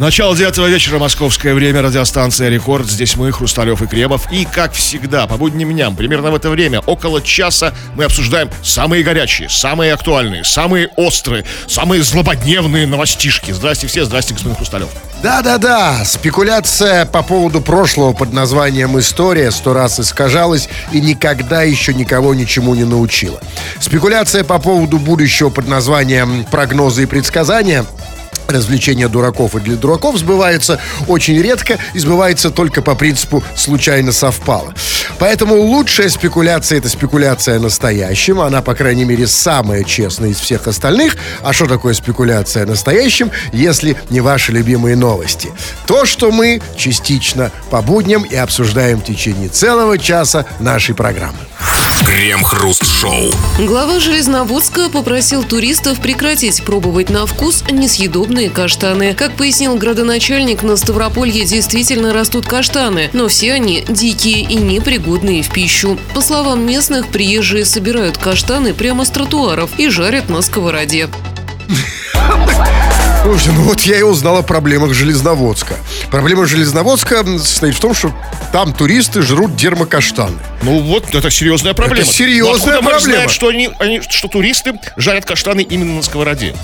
[0.00, 2.88] Начало девятого вечера, московское время, радиостанция «Рекорд».
[2.88, 4.32] Здесь мы, Хрусталев и Кремов.
[4.32, 9.02] И, как всегда, по будним дням, примерно в это время, около часа, мы обсуждаем самые
[9.02, 13.50] горячие, самые актуальные, самые острые, самые злободневные новостишки.
[13.50, 14.88] Здрасте все, здрасте, господин Хрусталев.
[15.22, 22.32] Да-да-да, спекуляция по поводу прошлого под названием «История» сто раз искажалась и никогда еще никого
[22.32, 23.38] ничему не научила.
[23.78, 27.84] Спекуляция по поводу будущего под названием «Прогнозы и предсказания»
[28.52, 34.74] развлечение дураков и для дураков сбывается очень редко и сбывается только по принципу случайно совпало.
[35.18, 38.40] Поэтому лучшая спекуляция это спекуляция настоящим.
[38.40, 41.16] Она, по крайней мере, самая честная из всех остальных.
[41.42, 45.50] А что такое спекуляция настоящим, если не ваши любимые новости?
[45.86, 51.38] То, что мы частично по будням и обсуждаем в течение целого часа нашей программы.
[52.06, 53.30] Крем-хруст-шоу.
[53.58, 59.14] Глава Железноводска попросил туристов прекратить пробовать на вкус несъедобные каштаны.
[59.14, 65.50] Как пояснил градоначальник, на Ставрополье действительно растут каштаны, но все они дикие и непригодные в
[65.52, 65.98] пищу.
[66.14, 71.08] По словам местных, приезжие собирают каштаны прямо с тротуаров и жарят на сковороде.
[73.22, 75.74] Слушайте, ну вот я и узнал о проблемах Железноводска.
[76.10, 78.12] Проблема Железноводска состоит в том, что
[78.50, 80.38] там туристы жрут дермокаштаны.
[80.62, 82.02] Ну вот, это серьезная проблема.
[82.02, 83.00] Это серьезная мэр проблема.
[83.00, 86.54] знает, что, они, они- что туристы жарят каштаны именно на сковороде?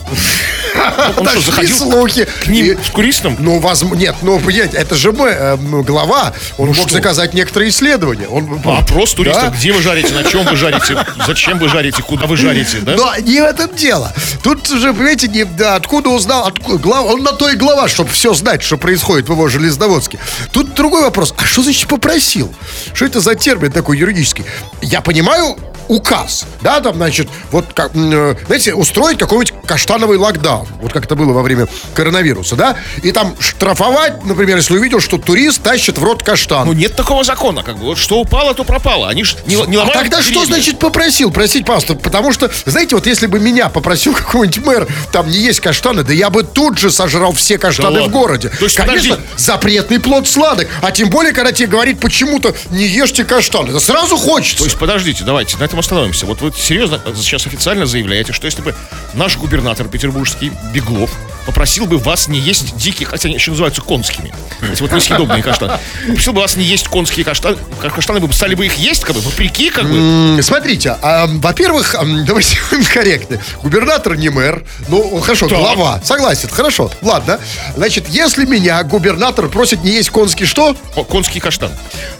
[1.18, 2.26] Он что, заходил слухи.
[2.42, 3.36] к ним, к туристам?
[3.38, 6.88] Ну, возможно, нет, ну, понимаете, это же мы, э, ну, глава, он мог что?
[6.90, 8.28] заказать некоторые исследования.
[8.28, 12.26] Он, А просто туристов, где вы жарите, на чем вы жарите, зачем вы жарите, куда
[12.26, 12.94] вы жарите, да?
[12.96, 14.12] Но не в этом дело.
[14.42, 18.10] Тут же, понимаете, не, да, откуда узнал, откуда, глава, он на то и глава, чтобы
[18.10, 20.18] все знать, что происходит в его железноводске.
[20.52, 21.34] Тут другой вопрос.
[21.36, 22.54] А что значит попросил?
[22.94, 24.44] Что это за термин такой юридический?
[24.82, 25.56] Я понимаю,
[25.88, 31.14] указ, да, там, значит, вот, как, э, знаете, устроить какой-нибудь каштановый локдаун, вот как это
[31.14, 36.04] было во время коронавируса, да, и там штрафовать, например, если увидел, что турист тащит в
[36.04, 36.66] рот каштан.
[36.66, 37.84] Ну нет такого закона, как бы.
[37.86, 39.08] Вот что упало, то пропало.
[39.08, 40.46] Они же не, не А ломают тогда что деревья.
[40.46, 41.30] значит попросил?
[41.30, 41.96] Просить пасту?
[41.96, 46.12] Потому что, знаете, вот если бы меня попросил какой-нибудь мэр там не есть каштаны, да
[46.12, 48.48] я бы тут же сожрал все каштаны Да в городе.
[48.48, 49.34] То есть, Конечно, подожди.
[49.36, 50.68] запретный плод сладок.
[50.82, 53.72] А тем более, когда тебе говорит почему-то не ешьте каштаны.
[53.72, 54.58] Да сразу хочется.
[54.58, 56.26] То есть, подождите, давайте, на этом остановимся.
[56.26, 58.74] Вот вы серьезно сейчас официально заявляете, что если бы
[59.14, 61.10] наш губернатор петербургский Беглов
[61.46, 64.32] попросил бы вас не есть дикие, хотя они еще называются конскими,
[64.70, 68.54] эти вот несъедобные каштаны, попросил бы вас не есть конские каштаны, каштаны вы бы стали
[68.54, 71.96] бы их есть, как бы, вопреки, как бы, Смотрите, а, во-первых,
[72.26, 73.40] давайте будем корректны.
[73.62, 74.64] Губернатор не мэр.
[74.88, 75.58] Ну, хорошо, Так.
[75.58, 76.00] глава.
[76.02, 76.90] Согласен, хорошо.
[77.02, 77.38] Ладно.
[77.76, 80.76] Значит, если меня губернатор просит не есть конский что?
[81.08, 81.70] Конский каштан.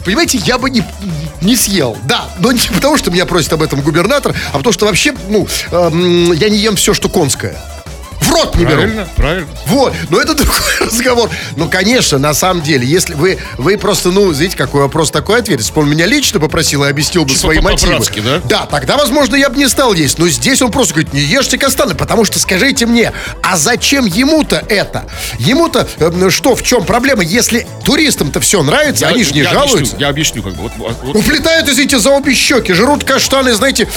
[0.04, 0.82] Понимаете, я бы не,
[1.40, 1.96] не съел.
[2.04, 5.46] Да, но не потому, что меня просит об этом губернатор, а потому что вообще, ну,
[5.70, 7.56] эм, я не ем все, что конское.
[8.20, 8.76] В рот не беру.
[8.76, 9.48] Правильно, правильно.
[9.66, 11.30] Вот, но это другой разговор.
[11.56, 15.60] Ну, конечно, на самом деле, если вы, вы просто, ну, знаете, какой вопрос, такой ответ.
[15.60, 17.98] Если бы он меня лично попросил и объяснил бы Чисто свои мотивы.
[18.22, 18.40] да?
[18.44, 20.18] Да, тогда, возможно, я бы не стал есть.
[20.18, 23.12] Но здесь он просто говорит, не ешьте каштаны, потому что скажите мне,
[23.42, 25.04] а зачем ему-то это?
[25.38, 27.22] Ему-то э, что, в чем проблема?
[27.22, 29.76] Если туристам-то все нравится, Я- они же не я жалуются.
[29.76, 30.62] Объясню, я объясню, как бы.
[30.62, 30.72] Вот,
[31.02, 33.88] вот- Уплетают, извините, за обе щеки, жрут каштаны, знаете,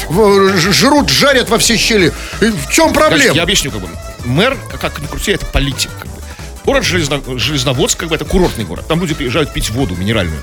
[0.72, 2.12] жрут, жарят во все щели.
[2.40, 3.36] В чем Значит, проблема?
[3.36, 3.88] я объясню, как бы.
[4.30, 6.22] Мэр, как, ни крути, это политик, как бы.
[6.66, 8.88] Город Железно- Железноводск, как бы, это курортный город.
[8.88, 10.42] Там люди приезжают пить воду минеральную.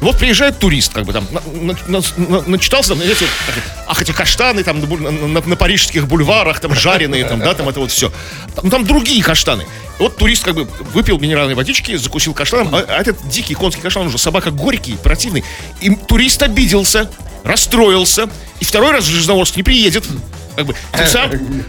[0.00, 3.54] Вот приезжает турист, как бы там, на- на- на- на- начитался, там, знаете, вот,
[3.88, 7.80] ах, эти каштаны там на, на- на- парижских бульварах, там жареные, там, да, там это
[7.80, 8.12] вот все.
[8.62, 9.66] Ну, там другие каштаны.
[9.98, 14.06] Вот турист как бы выпил минеральной водички, закусил каштаном, а, а этот дикий конский каштан
[14.06, 15.42] уже собака горький, противный.
[15.80, 17.10] И турист обиделся,
[17.42, 18.28] расстроился,
[18.60, 20.04] и второй раз в Железноводск не приедет.
[20.56, 20.74] Как бы,
[21.06, 21.64] самым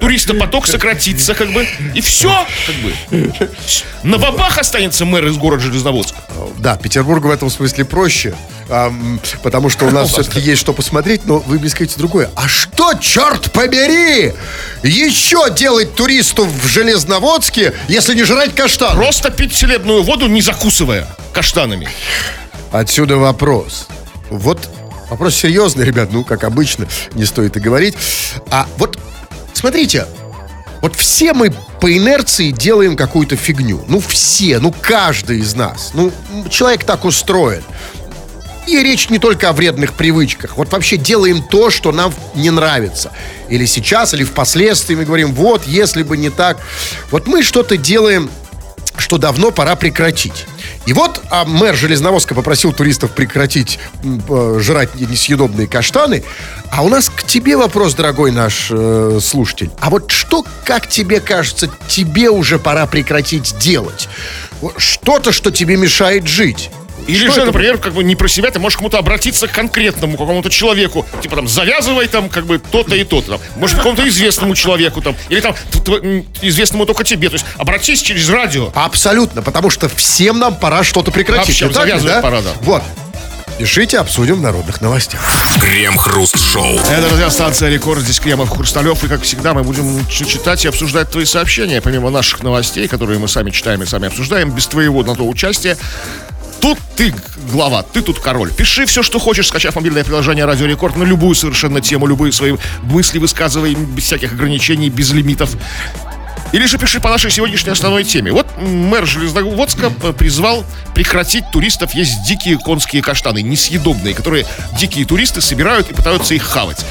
[0.00, 2.94] туристопоток сократится, как бы, и все, как бы.
[4.02, 6.14] На бабах останется мэр из города Железноводск.
[6.58, 8.34] Да, Петербург в этом смысле проще,
[9.42, 12.30] потому что у нас все-таки есть что посмотреть, но вы мне скажите другое.
[12.36, 14.32] А что, черт побери,
[14.82, 18.94] еще делать туристу в Железноводске, если не жрать каштан?
[18.94, 21.88] Просто пить целебную воду, не закусывая каштанами.
[22.70, 23.88] Отсюда вопрос.
[24.30, 24.68] Вот
[25.10, 27.94] вопрос серьезный, ребят, ну, как обычно, не стоит и говорить.
[28.50, 28.98] А вот,
[29.52, 30.06] смотрите,
[30.80, 33.84] вот все мы по инерции делаем какую-то фигню.
[33.88, 35.92] Ну, все, ну, каждый из нас.
[35.94, 36.12] Ну,
[36.50, 37.62] человек так устроен.
[38.66, 40.56] И речь не только о вредных привычках.
[40.56, 43.12] Вот вообще делаем то, что нам не нравится.
[43.48, 46.58] Или сейчас, или впоследствии мы говорим, вот, если бы не так.
[47.10, 48.30] Вот мы что-то делаем,
[48.96, 50.46] что давно пора прекратить.
[50.86, 56.24] И вот а мэр Железноводска попросил туристов прекратить э, жрать несъедобные каштаны.
[56.70, 59.70] А у нас к тебе вопрос, дорогой наш э, слушатель.
[59.80, 64.08] А вот что, как тебе кажется, тебе уже пора прекратить делать?
[64.76, 66.70] Что-то, что тебе мешает жить.
[67.06, 67.46] Или Что же, это?
[67.46, 71.06] например, как бы не про себя, ты можешь к кому-то обратиться к конкретному какому-то человеку.
[71.22, 73.32] Типа там, завязывай там как бы то-то и то-то.
[73.32, 73.40] Там.
[73.56, 75.16] Может, к какому-то известному человеку там.
[75.28, 75.54] Или там
[76.42, 77.28] известному только тебе.
[77.28, 78.72] То есть обратись через радио.
[78.74, 81.60] Абсолютно, потому что всем нам пора что-то прекратить.
[81.60, 82.22] Вообще, завязывать да?
[82.22, 82.50] пора, да.
[82.62, 82.82] Вот.
[83.58, 85.20] Пишите, обсудим в народных новостях.
[85.60, 86.76] Крем-хруст-шоу.
[86.90, 88.02] Это радиостанция «Рекорд».
[88.02, 89.04] Здесь Кремов Хрусталев.
[89.04, 91.80] И, как всегда, мы будем читать и обсуждать твои сообщения.
[91.80, 95.78] Помимо наших новостей, которые мы сами читаем и сами обсуждаем, без твоего на то участия.
[96.64, 97.12] Тут ты
[97.52, 98.50] глава, ты тут король.
[98.50, 102.56] Пиши все, что хочешь, скачав мобильное приложение «Радио Рекорд» на любую совершенно тему, любые свои
[102.84, 105.50] мысли высказывай без всяких ограничений, без лимитов.
[106.52, 108.32] Или же пиши по нашей сегодняшней основной теме.
[108.32, 110.64] Вот мэр Железноводска п- призвал
[110.94, 114.46] прекратить туристов есть дикие конские каштаны, несъедобные, которые
[114.78, 116.82] дикие туристы собирают и пытаются их хавать.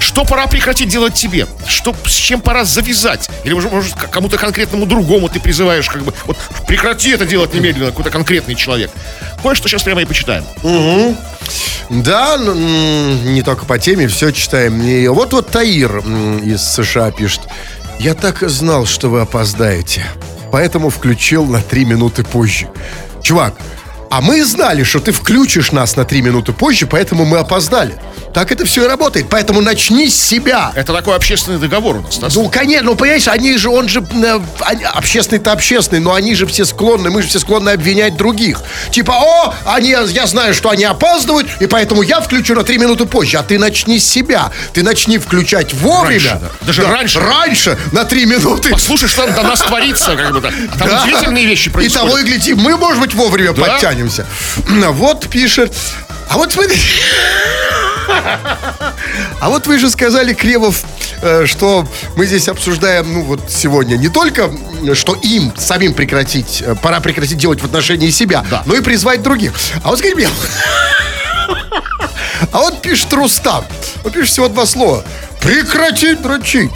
[0.00, 1.46] Что пора прекратить делать тебе?
[1.66, 3.28] Что, с чем пора завязать?
[3.44, 6.36] Или, может, может, кому-то конкретному другому ты призываешь, как бы, вот,
[6.66, 8.90] прекрати это делать немедленно, какой-то конкретный человек.
[9.42, 10.44] Кое-что сейчас прямо и почитаем.
[11.90, 14.82] Да, ну, не только по теме, все читаем.
[14.82, 17.40] И вот вот Таир из США пишет.
[17.98, 20.04] Я так знал, что вы опоздаете.
[20.52, 22.68] Поэтому включил на три минуты позже.
[23.22, 23.54] Чувак,
[24.10, 27.94] а мы знали, что ты включишь нас на три минуты позже, поэтому мы опоздали.
[28.34, 29.26] Так это все и работает.
[29.30, 30.72] Поэтому начни с себя.
[30.74, 32.18] Это такой общественный договор у нас.
[32.18, 32.28] да?
[32.34, 34.38] Ну, конечно, ну, понимаешь, они же, он же, э,
[34.94, 38.60] общественный-то общественный, но они же все склонны, мы же все склонны обвинять других.
[38.90, 43.06] Типа, о, они, я знаю, что они опаздывают, и поэтому я включу на три минуты
[43.06, 43.38] позже.
[43.38, 44.52] А ты начни с себя.
[44.72, 46.30] Ты начни включать вовремя.
[46.32, 46.66] Раньше, да.
[46.66, 47.20] Даже раньше.
[47.20, 48.70] Раньше, на три минуты.
[48.70, 50.52] Послушай, что там до нас творится, как бы так.
[50.74, 51.02] А Там Да.
[51.02, 52.06] удивительные вещи И происходят.
[52.08, 53.62] того и гляди, мы, может быть, вовремя Да.
[53.62, 54.26] подтянемся.
[54.66, 55.72] Вот пишет.
[56.30, 56.76] А вот смотри.
[59.40, 60.82] А вот вы же сказали, Кремов,
[61.22, 61.86] э, что
[62.16, 64.50] мы здесь обсуждаем, ну вот сегодня, не только,
[64.94, 68.62] что им самим прекратить, э, пора прекратить делать в отношении себя, Да.
[68.66, 69.52] но и призвать других.
[69.84, 70.28] А вот скажи мне,
[72.52, 73.64] а вот пишет Рустам,
[74.04, 75.04] он пишет всего два слова.
[75.40, 76.70] Прекратить дрочить.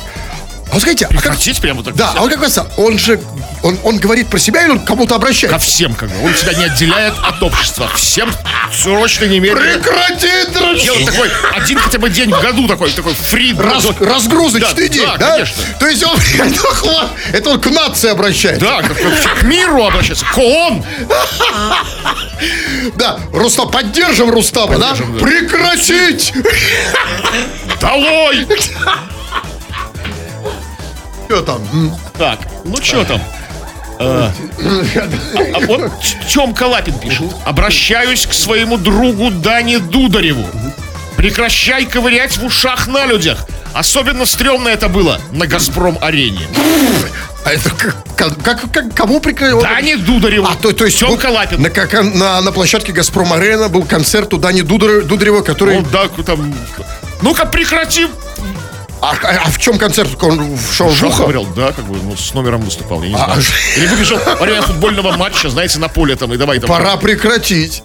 [0.72, 1.94] А вот скажите, а как- Прекратить прямо так.
[1.94, 3.20] да, а он как раз, он же,
[3.62, 5.58] он, он говорит про себя или он кому-то Ко обращается?
[5.58, 6.24] всем, как бы.
[6.24, 7.90] Он себя не отделяет от общества.
[7.94, 8.32] Всем
[8.72, 9.60] срочно, немедленно.
[9.78, 10.84] Прекратить дрочить!
[10.84, 13.52] Делать такой один хотя бы день в году такой, такой фри.
[13.52, 15.30] Раз- разгрузочный Да, день, да, да?
[15.32, 15.56] конечно.
[15.78, 16.16] То есть он,
[17.34, 18.64] это, он к нации обращается.
[18.64, 20.24] Да, к миру обращаться.
[20.24, 20.84] К ООН.
[22.96, 24.94] Да, Рустам, поддержим Рустама, да.
[25.20, 26.32] Прекратить!
[27.80, 28.46] Долой!
[31.32, 31.62] Что там?
[32.18, 33.18] Так, ну что там?
[33.98, 34.30] А,
[35.54, 35.90] а вот
[36.28, 37.22] Тёмка Лапин пишет.
[37.46, 40.44] Обращаюсь к своему другу Дане Дудареву.
[41.16, 43.46] Прекращай ковырять в ушах на людях.
[43.72, 46.46] Особенно стрёмно это было на «Газпром-арене».
[47.46, 47.96] А это как,
[48.42, 49.62] как, как- кому прекратить?
[49.62, 50.46] Дане Дудареву.
[50.46, 51.62] А, то, то есть Тёмка вот Лапин.
[51.62, 55.78] На, как, на, на площадке Газпром Арена был концерт у Дани Дудар- Дударева, который...
[55.78, 56.54] Он, да, там...
[57.22, 58.06] Ну-ка, прекрати!
[59.02, 60.10] А, а- в чем концерт?
[60.22, 63.18] Он в шоу Шах говорил, да, как бы, ну, с номером выступал, я не А,
[63.18, 63.42] знаю.
[63.42, 66.68] а- Или выбежал во время футбольного матча, знаете, на поле там, и давай там...
[66.68, 67.82] Пора прекратить.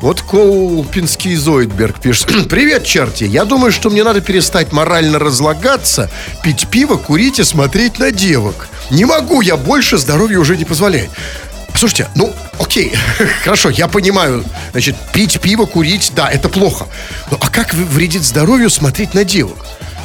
[0.00, 2.26] Вот Колпинский Зоидберг пишет.
[2.50, 3.22] Привет, черти.
[3.24, 6.10] Я думаю, что мне надо перестать морально разлагаться,
[6.42, 8.68] пить пиво, курить и смотреть на девок.
[8.90, 11.10] Не могу, я больше здоровья уже не позволяет.
[11.76, 12.92] Слушайте, ну, окей,
[13.44, 14.44] хорошо, я понимаю.
[14.72, 16.86] Значит, пить пиво, курить, да, это плохо.
[17.30, 19.58] Ну, а как вредит здоровью смотреть на девок?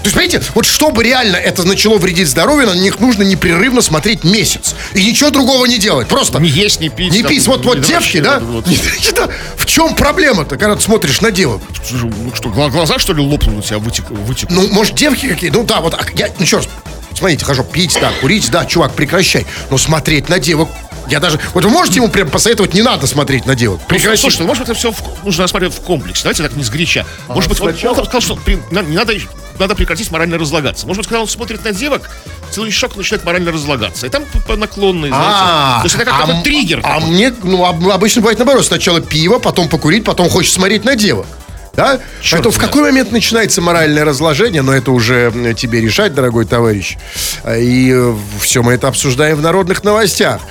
[0.03, 4.23] То есть, понимаете, вот чтобы реально это начало вредить здоровью, на них нужно непрерывно смотреть
[4.23, 4.73] месяц.
[4.95, 6.07] И ничего другого не делать.
[6.07, 7.11] Просто Не есть, не пить.
[7.11, 8.39] не там, пить, вот, вот девки, да?
[8.39, 8.65] вот.
[9.57, 11.61] В чем проблема-то, когда ты смотришь на девок?
[11.91, 14.55] Ну что, гла- глаза, что ли, лопнут у тебя, вытек, вытекут?
[14.55, 15.51] Ну, может, девки какие?
[15.51, 16.67] Ну да, вот а, я, ну еще раз,
[17.13, 19.45] смотрите, хожу, пить, да, курить, да, чувак, прекращай.
[19.69, 20.69] Но смотреть на девок,
[21.11, 23.85] я даже, вот вы можете ему прям посоветовать, не надо смотреть на девок.
[23.87, 24.21] Прекрати.
[24.21, 26.23] Слушай, ну, может быть, это все нужно рассматривать в комплексе.
[26.23, 27.05] Давайте так не сгоряча.
[27.27, 29.13] Может быть, вот он там сказал, что при- на- не надо,
[29.59, 30.87] надо прекратить морально разлагаться.
[30.87, 32.09] Может быть, когда он смотрит на девок,
[32.51, 34.07] целый шок начинает морально разлагаться.
[34.07, 35.27] И там по- наклонной, знаете.
[35.29, 36.79] А, То есть это как а триггер.
[36.83, 38.65] А мне, ну, об- обычно бывает наоборот.
[38.65, 41.27] Сначала пиво, потом покурить, потом хочешь смотреть на девок.
[41.73, 41.99] Да?
[42.29, 46.97] Поэтому в какой момент начинается моральное разложение, но это уже тебе решать, дорогой товарищ.
[47.43, 47.93] А, И
[48.41, 50.41] все мы это обсуждаем в народных новостях.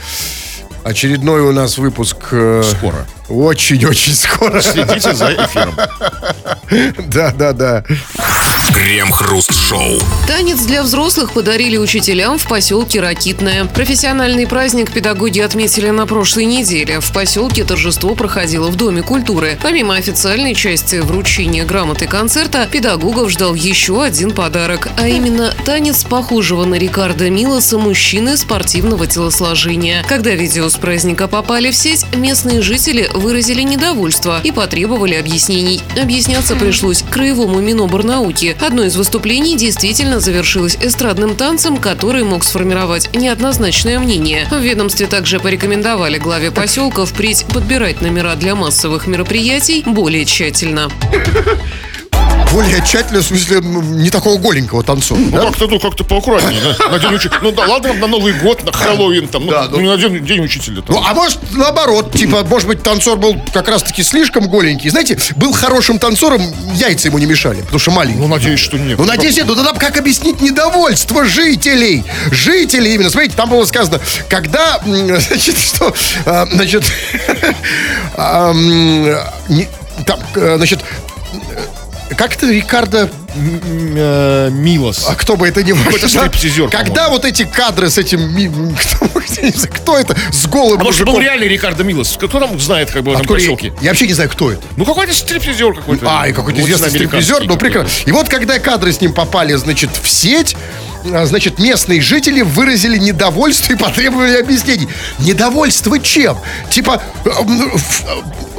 [0.85, 2.17] Очередной у нас выпуск...
[2.33, 3.07] э, Скоро.
[3.31, 4.61] Очень-очень скоро.
[4.61, 5.75] Следите за эфиром.
[7.09, 7.85] Да, да, да.
[8.73, 9.99] Крем-хруст-шоу.
[10.29, 13.65] Танец для взрослых подарили учителям в поселке Ракитное.
[13.65, 17.01] Профессиональный праздник педагоги отметили на прошлой неделе.
[17.01, 19.59] В поселке торжество проходило в Доме культуры.
[19.61, 26.65] Помимо официальной части вручения грамоты концерта, педагогов ждал еще один подарок, а именно танец похожего
[26.65, 30.05] на Рикардо Милоса мужчины спортивного телосложения.
[30.09, 35.81] Когда видео с праздника попали в сеть, местные жители выразили недовольство и потребовали объяснений.
[36.00, 38.57] Объясняться пришлось краевому Миноборнауки.
[38.61, 44.47] Одно из выступлений действительно завершилось эстрадным танцем, который мог сформировать неоднозначное мнение.
[44.50, 50.91] В ведомстве также порекомендовали главе поселка впредь подбирать номера для массовых мероприятий более тщательно.
[52.52, 55.19] Более тщательно, в смысле, не такого голенького танцора.
[55.19, 55.47] Ну, да?
[55.47, 56.61] как-то, ну, как-то поаккуратнее.
[56.78, 57.38] На, на день учителя.
[57.42, 59.78] Ну, да, ладно, на Новый год, на Хэллоуин, там, ну, Да, ну.
[59.80, 60.83] ну, на день, день учителя.
[60.83, 60.97] Там.
[60.97, 64.90] Ну, а может, наоборот, типа, может быть, танцор был как раз-таки слишком голенький.
[64.90, 66.42] Знаете, был хорошим танцором,
[66.75, 68.19] яйца ему не мешали, потому что маленький.
[68.19, 68.99] Ну, надеюсь, что нет.
[68.99, 69.47] Ну, надеюсь, нет.
[69.47, 72.04] Ну, тогда как объяснить недовольство жителей?
[72.33, 73.11] Жителей именно.
[73.11, 75.95] Смотрите, там было сказано, когда, значит, что,
[76.26, 76.85] а, значит,
[78.16, 78.52] а,
[80.04, 80.80] там, э, значит,
[82.17, 85.07] как это Рикардо э, Милос.
[85.09, 85.85] а кто бы это ни был.
[85.85, 88.21] Какой-то стриптизер, Когда вот эти кадры с этим...
[89.73, 90.17] Кто, это?
[90.33, 92.17] С голым А может, был реальный Рикардо Милос?
[92.17, 93.73] Кто там знает, как бы, я, поселке?
[93.81, 94.62] я вообще не знаю, кто это.
[94.76, 96.07] Ну, какой-то стриптизер какой-то.
[96.09, 98.09] А, и какой-то известный стриптизер, ну прекрасно.
[98.09, 100.57] И вот когда кадры с ним попали, значит, в сеть,
[101.12, 104.88] а, значит, местные жители выразили недовольство и потребовали объяснений.
[105.19, 106.38] Недовольство чем?
[106.71, 107.31] Типа, э,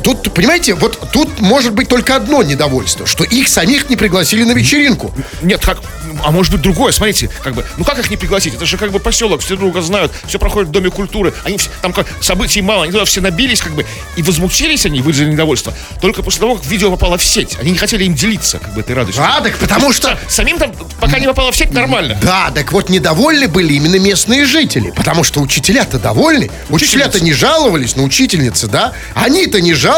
[0.03, 4.51] тут, понимаете, вот тут может быть только одно недовольство, что их самих не пригласили на
[4.51, 5.13] вечеринку.
[5.41, 5.81] Нет, как,
[6.23, 8.53] а может быть другое, смотрите, как бы, ну как их не пригласить?
[8.55, 11.69] Это же как бы поселок, все друга знают, все проходит в Доме культуры, они все,
[11.81, 15.73] там как событий мало, они туда все набились, как бы, и возмутились они, выразили недовольство,
[16.01, 17.57] только после того, как видео попало в сеть.
[17.59, 19.23] Они не хотели им делиться, как бы, этой радостью.
[19.23, 20.17] А, так потому что...
[20.27, 22.17] Самим там, пока не попало в сеть, нормально.
[22.21, 26.49] Да, так вот недовольны были именно местные жители, потому что учителя-то довольны.
[26.69, 28.93] Учителя-то не жаловались на учительницы, да?
[29.13, 29.90] Они-то не жаловались.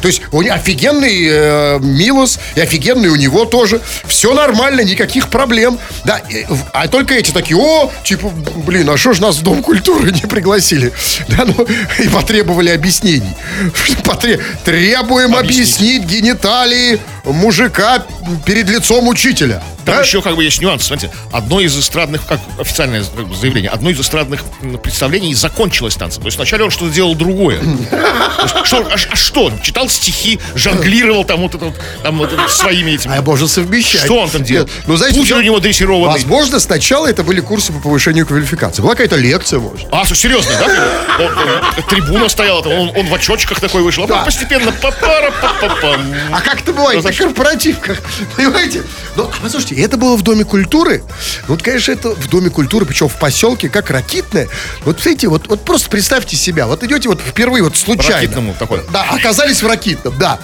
[0.00, 3.80] То есть у них офигенный э, Милос и офигенный у него тоже.
[4.06, 5.78] Все нормально, никаких проблем.
[6.04, 9.62] Да, и а только эти такие, о, типа, блин, а что ж нас в Дом
[9.62, 10.92] культуры не пригласили?
[11.28, 11.66] Да, ну,
[11.98, 13.34] и потребовали объяснений.
[14.04, 15.76] Потре- Требуем Объяснить.
[16.00, 18.04] объяснить гениталии мужика
[18.44, 19.62] перед лицом учителя.
[19.84, 20.00] Там Да?
[20.02, 20.84] еще как бы есть нюанс.
[20.84, 24.42] Смотрите, одно из эстрадных, как официальное как бы, заявление, одно из эстрадных
[24.82, 26.22] представлений закончилось танцем.
[26.22, 27.60] То есть вначале он что-то делал другое.
[27.62, 29.52] Есть, Что, а, а что?
[29.62, 33.16] Читал стихи, жонглировал там вот это вот, там вот это своими этими.
[33.16, 34.04] А можно совмещать.
[34.04, 34.68] Что он там делал?
[34.86, 36.12] Ну, знаете, Путин у него дрессированный.
[36.12, 38.82] Возможно, сначала это были курсы по повышению квалификации.
[38.82, 39.86] Была какая-то лекция, может.
[39.90, 41.24] А, что, серьезно, да?
[41.24, 44.04] Он- он- трибуна стояла, там, он, он в очочках такой вышел.
[44.04, 44.22] А Да.
[44.24, 45.96] постепенно папара папа
[46.32, 47.98] А как это бывает на корпоративках?
[48.36, 48.82] Понимаете?
[49.16, 51.02] Ну, а послушайте, это было в Доме культуры.
[51.48, 54.48] Вот, конечно, это в Доме культуры, причем в поселке, как ракитное.
[54.84, 56.66] Вот, смотрите, вот, вот просто представьте себя.
[56.66, 58.20] Вот идете вот впервые, вот случайно.
[58.20, 58.80] Ракитному такой.
[58.92, 60.38] Да, оказались в Ракитном, да.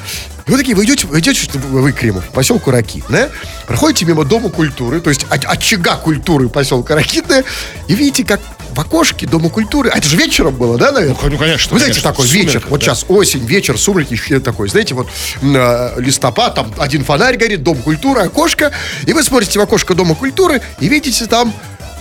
[0.46, 3.30] И вы такие, вы идете, вы идете, вы, Кремов, поселку Ракитное,
[3.66, 7.44] проходите мимо Дома культуры, то есть очага культуры поселка Ракитное,
[7.88, 8.40] и видите, как
[8.80, 11.16] в окошке Дома культуры, а это же вечером было, да, наверное?
[11.22, 12.86] Ну, конечно, Вы знаете, конечно, такой в вечер, сумерках, вот да.
[12.86, 15.06] сейчас осень, вечер, сумерки, ещё такой, знаете, вот
[15.42, 18.72] э, листопад, там один фонарь горит, Дом культуры, окошко,
[19.06, 21.52] и вы смотрите в окошко Дома культуры и видите там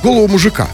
[0.02, 0.70] голову мужика.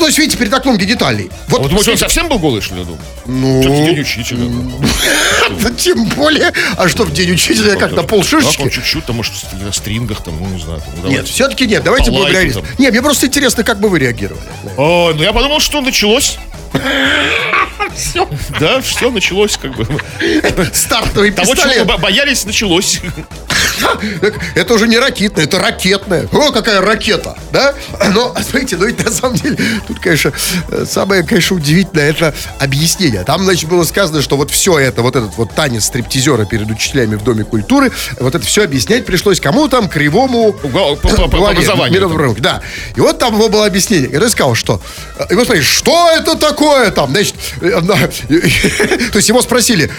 [0.00, 1.30] То есть, видите, перед окном гениталий.
[1.48, 3.02] А Вы думаете, он совсем был голый, что ли, я думаю?
[3.26, 4.40] Ну, Что-то день учителя.
[5.62, 8.70] да тем более, а что в день учителя, как на пол Так, он шишечки?
[8.70, 10.82] чуть-чуть, там, может, на стрингах, там, ну, не знаю.
[11.04, 12.64] Нет, все-таки нет, давайте будем там.
[12.78, 14.40] Не, мне просто интересно, как бы вы реагировали.
[14.78, 16.38] О, ну я подумал, что началось.
[18.58, 19.86] Да, все началось, как бы.
[20.72, 21.78] Стартовый Того, чего пистолет.
[21.78, 23.00] мы бо- боялись, началось.
[24.54, 26.28] Это уже не ракетное, это ракетное.
[26.32, 27.74] О, какая ракета, да?
[28.14, 29.56] Но, смотрите, ну ведь на самом деле,
[29.86, 30.32] тут, конечно,
[30.70, 33.24] э, самое, конечно, удивительное, это объяснение.
[33.24, 37.16] Там, значит, было сказано, что вот все это, вот этот вот танец стриптизера перед учителями
[37.16, 42.00] в Доме культуры, вот это все объяснять пришлось кому там, кривому, По- по- образованию.
[42.40, 42.60] Да.
[42.96, 44.08] И вот там его было объяснение.
[44.10, 44.80] И он сказал, что...
[45.18, 47.10] э, Его спросили, что это такое там?
[47.10, 47.96] Значит, э, на-
[49.10, 49.90] то есть его спросили,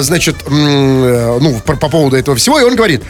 [0.00, 3.02] значит, э, ну, по поводу этого всего, и он говорит,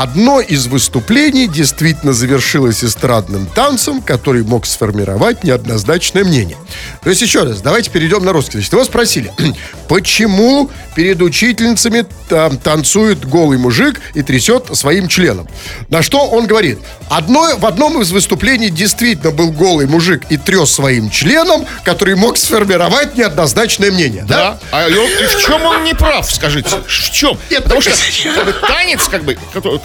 [0.00, 6.56] одно из выступлений действительно завершилось эстрадным танцем, который мог сформировать неоднозначное мнение.
[7.02, 8.52] То есть, еще раз, давайте перейдем на русский.
[8.52, 9.30] Значит, его спросили,
[9.88, 15.46] почему перед учительницами там, танцует голый мужик и трясет своим членом.
[15.90, 16.78] На что он говорит,
[17.10, 22.38] одно, в одном из выступлений действительно был голый мужик и трес своим членом, который мог
[22.38, 24.24] сформировать неоднозначное мнение.
[24.26, 24.58] Да?
[24.60, 24.60] Да.
[24.72, 26.70] А и он- и в чем он не прав, скажите?
[26.86, 27.38] В чем?
[27.50, 27.90] Нет, Потому что
[28.66, 29.36] танец, как бы,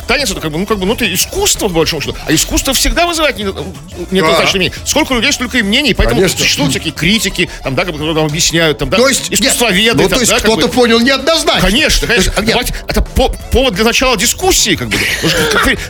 [0.08, 2.16] танец это как бы, ну, как бы, ну, это искусство, по большому счету.
[2.26, 3.46] А искусство всегда вызывает не-
[4.12, 4.74] неоднозначное мнение.
[4.86, 6.40] Сколько людей, столько и мнений, поэтому Конечно.
[6.40, 9.94] существуют всякие критики, там, да, как бы, там объясняют, там, да, То есть, искусствоведы.
[10.04, 10.74] ну, там, то есть да, кто-то бы.
[10.74, 11.62] понял неоднозначно.
[11.70, 12.32] Конечно, конечно.
[12.32, 14.98] То есть, нет, Давайте, Это по- повод для начала дискуссии, как бы.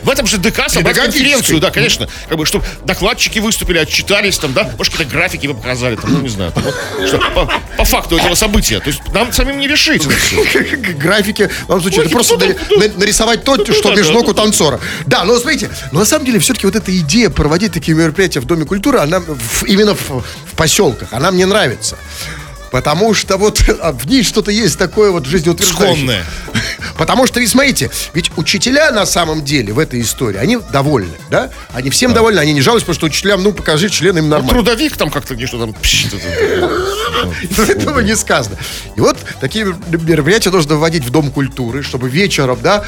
[0.02, 2.08] В этом же ДК собрать конференцию, да, конечно.
[2.28, 6.20] Как бы, чтобы докладчики выступили, отчитались, там, да, может, какие-то графики вы показали, там, ну,
[6.20, 6.52] не знаю.
[6.52, 6.74] там, вот,
[7.06, 8.80] что, по, по факту этого события.
[8.80, 10.66] То есть нам самим не решить это все.
[10.98, 11.48] графики.
[11.64, 14.05] В данном случае, это просто ну, нари- ну, на- нарисовать то, ну, что да, между
[14.06, 14.80] да, ног у ну, танцора.
[15.06, 18.44] Да, но смотрите, но на самом деле все-таки вот эта идея проводить такие мероприятия в
[18.44, 21.96] Доме культуры, она в- именно в, в поселках, она мне нравится.
[22.70, 25.94] Потому что вот а, в ней что-то есть такое вот жизнеутверждающее.
[25.94, 26.24] Исконное.
[26.98, 31.50] Потому что, ведь смотрите, ведь учителя на самом деле в этой истории, они довольны, да?
[31.72, 34.52] Они всем довольны, они не жалуются, потому что учителям, ну, покажи член, им нормально.
[34.64, 35.74] Трудовик там как-то где что там.
[37.42, 38.56] это- Этого не сказано.
[38.96, 42.84] И вот такие мероприятия нужно вводить в Дом культуры, чтобы вечером, да,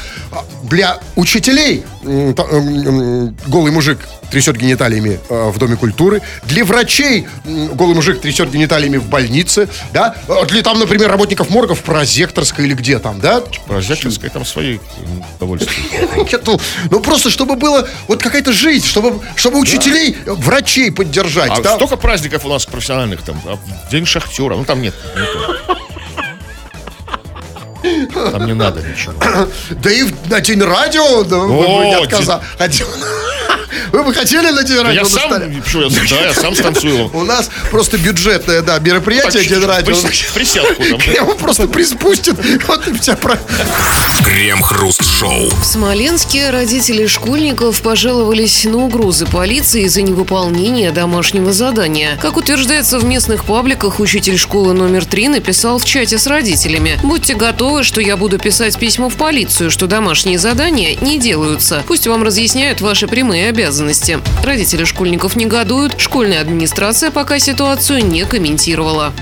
[0.63, 3.99] для учителей голый мужик
[4.31, 7.27] трясет гениталиями э, в Доме культуры, для врачей
[7.73, 12.73] голый мужик трясет гениталиями в больнице, да, А для там, например, работников моргов прозекторской или
[12.75, 13.41] где там, да,
[14.01, 14.79] Прозекторская там свои
[15.35, 15.69] удовольствия.
[16.91, 21.51] Ну, просто чтобы было вот какая-то жизнь, чтобы, чтобы учителей, э, врачей поддержать.
[21.51, 21.75] А да.
[21.75, 23.39] столько праздников у нас профессиональных там.
[23.45, 23.57] а,
[23.91, 24.55] День шахтера.
[24.55, 24.95] Ну там нет.
[28.31, 29.13] Там не надо ничего.
[29.71, 32.41] Да и на день радио, да, вы бы не О, отказа-
[33.91, 35.29] Вы бы хотели на день радио Я сам,
[35.61, 37.09] почему я, да, я сам станцую.
[37.13, 39.93] У нас просто бюджетное, да, мероприятие день радио.
[39.93, 40.99] прис- Присядку там.
[41.13, 43.39] Его просто приспустят, вот и вся про...
[44.23, 45.49] Крем-хруст-шоу.
[45.49, 52.17] В Смоленске родители школьников пожаловались на угрозы полиции за невыполнение домашнего задания.
[52.21, 56.99] Как утверждается в местных пабликах, учитель школы номер 3 написал в чате с родителями.
[57.03, 61.83] «Будьте готовы, что я буду писать письмо в полицию, что домашние задания не делаются.
[61.87, 64.19] Пусть вам разъясняют ваши прямые обязанности».
[64.43, 69.13] Родители школьников негодуют, школьная администрация пока ситуацию не комментировала.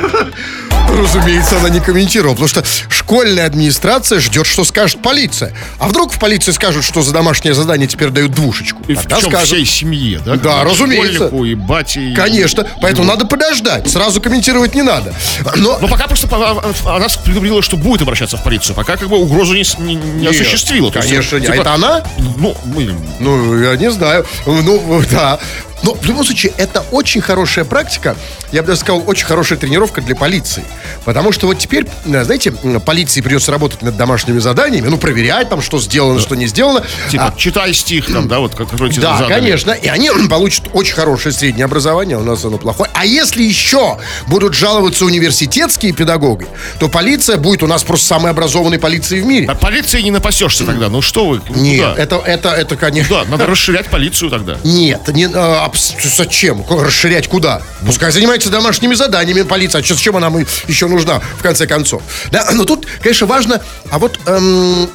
[0.96, 5.54] Разумеется, она не комментировала, потому что школьная администрация ждет, что скажет полиция.
[5.78, 8.82] А вдруг в полиции скажут, что за домашнее задание теперь дают двушечку?
[8.88, 9.48] И в Тогда чем скажут.
[9.48, 10.36] всей семье, да?
[10.36, 11.28] Да, разумеется.
[11.28, 15.14] И бате, и- Конечно, поэтому надо подождать, сразу комментировать не надо.
[15.56, 18.74] Но Но пока просто по- она предупредила, что будет обращаться в полицию.
[18.74, 20.86] Пока как бы угрозу не, не- не Нет, осуществила.
[20.92, 21.42] Есть, конечно, не.
[21.46, 22.02] типа, А это она?
[22.36, 24.26] Ну, мы- Ну, я не знаю.
[24.46, 25.38] Ну, да.
[25.82, 28.16] Но в любом случае, это очень хорошая практика.
[28.52, 30.62] Я бы даже сказал, очень хорошая тренировка для полиции.
[31.04, 32.50] Потому что вот теперь, э, знаете,
[32.84, 36.82] полиции придется работать над домашними заданиями, ну, проверять там, что сделано, что не сделано.
[37.10, 39.32] типа, А, читай стих там, да, вот, как- тебе да, задали.
[39.40, 39.70] конечно.
[39.70, 42.90] И они получат очень хорошее среднее образование, у нас оно плохое.
[42.94, 46.46] А если еще будут жаловаться университетские педагоги,
[46.78, 49.46] то полиция будет у нас просто самой образованной полицией в мире.
[49.48, 50.88] А полиции не напасешься тогда.
[50.88, 51.40] Ну что вы?
[51.50, 52.02] Нет, куда?
[52.02, 53.24] это, это, это, конечно...
[53.24, 54.56] Да, надо расширять полицию тогда.
[54.64, 56.64] Нет, не, а, зачем?
[56.68, 57.62] Расширять куда?
[57.84, 59.80] Пускай занимается домашними заданиями полиция.
[59.80, 62.02] А зачем она нам еще нужна, в конце концов?
[62.30, 64.18] Да, но тут, конечно, важно, а вот...
[64.26, 64.88] эм,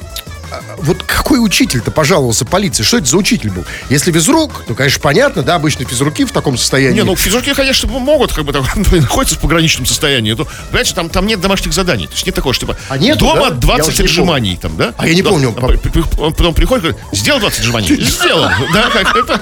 [0.78, 2.82] вот какой учитель-то пожаловался полиции?
[2.82, 3.64] Что это за учитель был?
[3.90, 6.96] Если физрук, то, конечно, понятно, да, обычно физруки в таком состоянии.
[6.96, 10.34] Не, ну физруки, конечно, могут, как бы там, находятся в пограничном состоянии.
[10.34, 12.06] То, понимаете, там, там нет домашних заданий.
[12.06, 13.54] То есть нет такого, что типа А нету, дома да?
[13.76, 14.94] Я 20 уж не отжиманий там, да?
[14.96, 15.54] А я не Да, помню.
[15.56, 18.04] а при- Он потом приходит и говорит, сделал 20 отжиманий.
[18.04, 18.48] Сделал.
[18.72, 19.40] Да, как это.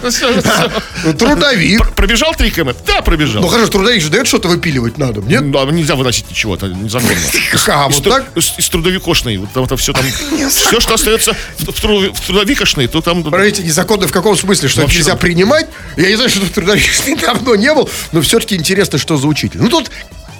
[1.04, 1.80] Ну, трудовик.
[1.80, 2.74] Пр- Пробежал 3 км?
[2.86, 3.42] Да, пробежал.
[3.42, 5.50] Ну, хорошо, трудовик же дает что-то выпиливать надо, нет?
[5.50, 7.14] Да, нельзя выносить ничего, это незаконно.
[7.74, 8.26] А, вот так?
[8.36, 9.36] Из, трудовикошной.
[9.38, 10.04] Вот там это все там.
[10.50, 13.22] Все, что остается в, в тру- в трудовикошной, то там.
[13.22, 14.68] Подождите, незаконно в каком смысле?
[14.68, 15.66] Что Вообще- нельзя принимать?
[15.96, 16.82] Я не знаю, что тут трудовик
[17.20, 19.60] давно не был, но все-таки интересно, что за учитель.
[19.60, 19.90] Ну, тут,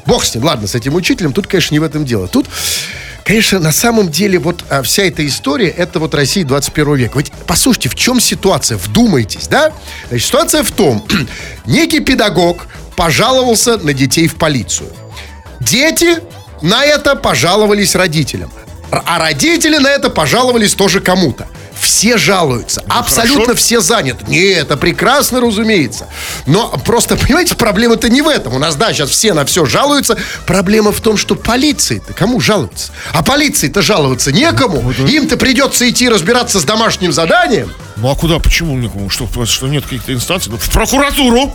[0.07, 2.29] бог с ним, ладно, с этим учителем, тут, конечно, не в этом дело.
[2.29, 2.47] Тут,
[3.25, 7.19] конечно, на самом деле, вот а, вся эта история, это вот Россия 21 века.
[7.19, 8.79] Ведь, послушайте, в чем ситуация?
[8.79, 9.73] Вдумайтесь, да?
[10.09, 11.07] Значит, ситуация в том,
[11.67, 14.91] некий педагог пожаловался на детей в полицию.
[15.61, 16.19] Дети
[16.63, 18.51] на это пожаловались родителям.
[18.91, 21.47] А родители на это пожаловались тоже кому-то.
[21.79, 22.83] Все жалуются.
[22.89, 23.59] Абсолютно хорошо.
[23.59, 24.25] все заняты.
[24.29, 26.07] Не, это прекрасно, разумеется.
[26.47, 28.55] Но просто, понимаете, проблема-то не в этом.
[28.55, 30.17] У нас, да, сейчас все на все жалуются.
[30.47, 32.93] Проблема в том, что полиции-то кому жаловаться?
[33.13, 34.93] А полиции-то жаловаться некому.
[34.93, 37.73] Им-то придется идти разбираться с домашним заданием.
[37.97, 38.39] Ну а куда?
[38.39, 39.11] Почему никому?
[39.11, 40.53] Что, что нет каких-то инстанций?
[40.53, 41.53] Ну, в прокуратуру!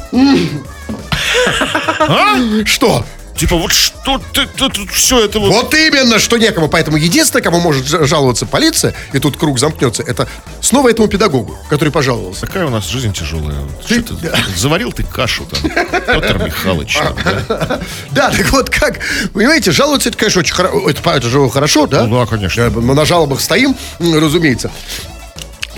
[1.99, 2.35] А?
[2.65, 3.05] Что?
[3.39, 5.49] Типа, вот что ты, ты тут все это вот...
[5.53, 6.67] Вот именно, что некому.
[6.67, 10.27] Поэтому единственное, кому может жаловаться полиция, и тут круг замкнется, это
[10.59, 12.41] снова этому педагогу, который пожаловался.
[12.41, 13.55] Такая у нас жизнь тяжелая.
[13.87, 16.97] Ты- Что ты, заварил ты кашу там, Петр Михайлович.
[16.97, 17.15] там,
[17.47, 17.79] да?
[18.11, 18.99] Да, так вот как,
[19.33, 20.89] понимаете, жаловаться это, конечно, очень хорошо.
[20.89, 22.05] Это, это же хорошо, да?
[22.05, 22.69] Ну да, конечно.
[22.71, 24.69] Мы на жалобах стоим, разумеется.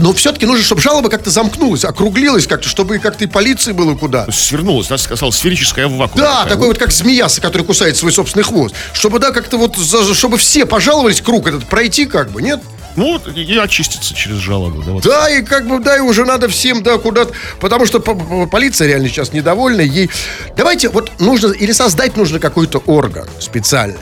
[0.01, 4.25] Но все-таки нужно, чтобы жалоба как-то замкнулась, округлилась как-то, чтобы как-то и полиции было куда.
[4.31, 6.21] Свернулась, нас сказал, сферическая вакуум.
[6.21, 8.75] Да, такой вот как змея, который кусает свой собственный хвост.
[8.93, 9.77] Чтобы, да, как-то вот,
[10.15, 12.59] чтобы все пожаловались, круг этот пройти как бы, нет?
[12.95, 14.81] Ну, и очиститься через жалобу.
[14.83, 15.03] Да, вот.
[15.03, 18.47] Да, и как бы, да, и уже надо всем, да, куда-то, потому что по- по-
[18.47, 20.09] полиция реально сейчас недовольна, ей...
[20.57, 23.97] Давайте, вот нужно, или создать нужно какой-то орган специальный,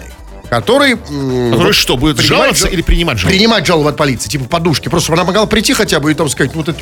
[0.50, 0.96] который...
[0.98, 3.36] Который вот что, будет жаловаться жал- или принимать жалобу?
[3.36, 4.90] Принимать жалобу от полиции, типа подушки.
[4.90, 6.80] Просто чтобы она могла прийти хотя бы и там сказать, вот это,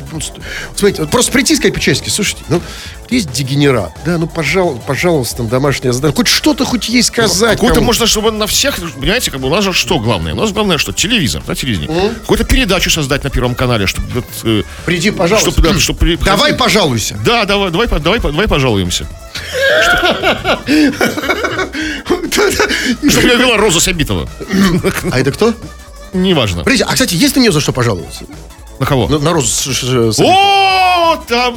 [0.74, 2.60] смотрите, просто прийти и сказать по-человечески, слушайте, ну,
[3.10, 7.58] есть дегенерат, да, ну, пожалуйста, пожалуйста, там домашнее задание, хоть что-то хоть ей сказать.
[7.58, 10.34] Какой-то можно, чтобы на всех, понимаете, как бы у нас же что главное?
[10.34, 10.92] У нас главное что?
[10.92, 12.10] Телевизор, да, телевидение.
[12.20, 14.08] Какую-то передачу создать на Первом канале, чтобы...
[14.14, 15.50] вот, э, Приди, пожалуйста.
[15.50, 16.58] Чтоб, да, чтоб при- Давай приходи.
[16.58, 17.18] пожалуйся.
[17.24, 19.06] Да, давай, давай, давай, давай пожалуемся.
[23.08, 24.28] Чтобы меня вела Роза Сабитова.
[25.12, 25.54] А это кто?
[26.12, 26.58] Неважно.
[26.64, 28.24] Подождите, а, кстати, есть на нее за что пожаловаться?
[28.78, 29.08] На кого?
[29.08, 29.72] На, на Розу
[30.24, 31.56] О, там...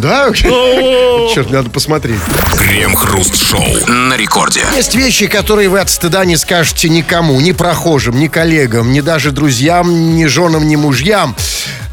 [0.00, 0.32] Да?
[1.34, 2.20] Черт, надо посмотреть.
[2.56, 4.62] Крем-хруст-шоу на рекорде.
[4.76, 9.32] Есть вещи, которые вы от стыда не скажете никому, ни прохожим, ни коллегам, ни даже
[9.32, 11.34] друзьям, ни женам, ни мужьям.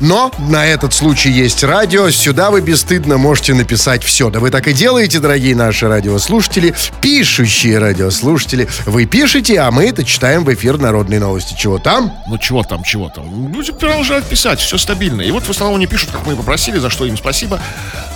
[0.02, 2.10] Но на этот случай есть радио.
[2.10, 4.30] Сюда вы бесстыдно можете написать все.
[4.30, 8.68] Да вы так и делаете, дорогие наши радиослушатели, пишущие радиослушатели.
[8.86, 11.56] Вы пишете, а мы это читаем в эфир Народной новости.
[11.58, 12.14] Чего там?
[12.28, 13.54] Ну чего там, чего там?
[13.54, 15.22] Люди продолжают писать, все стабильно.
[15.22, 17.62] И вот в основном они пишут, как мы и попросили, за что им спасибо,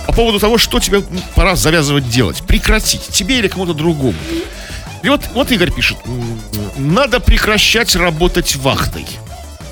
[0.06, 1.02] по поводу того, что тебе
[1.34, 2.42] пора завязывать делать.
[2.42, 3.08] Прекратить.
[3.08, 4.16] Тебе или кому-то другому.
[5.02, 5.98] И вот, вот Игорь пишет.
[6.76, 9.06] Надо прекращать работать вахтой.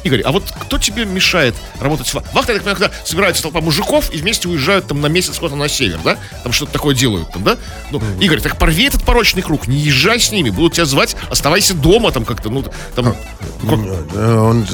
[0.05, 2.33] Игорь, а вот кто тебе мешает работать вахтой?
[2.35, 5.57] Вахта, я так понимаю, когда собирается толпа мужиков и вместе уезжают там на месяц куда-то
[5.57, 6.17] на север, да?
[6.43, 7.57] Там что-то такое делают там, да?
[7.91, 11.75] Ну, Игорь, так порви этот порочный круг, не езжай с ними, будут тебя звать, оставайся
[11.75, 13.15] дома там как-то, ну, там...
[13.63, 14.67] ну, как- Да, он-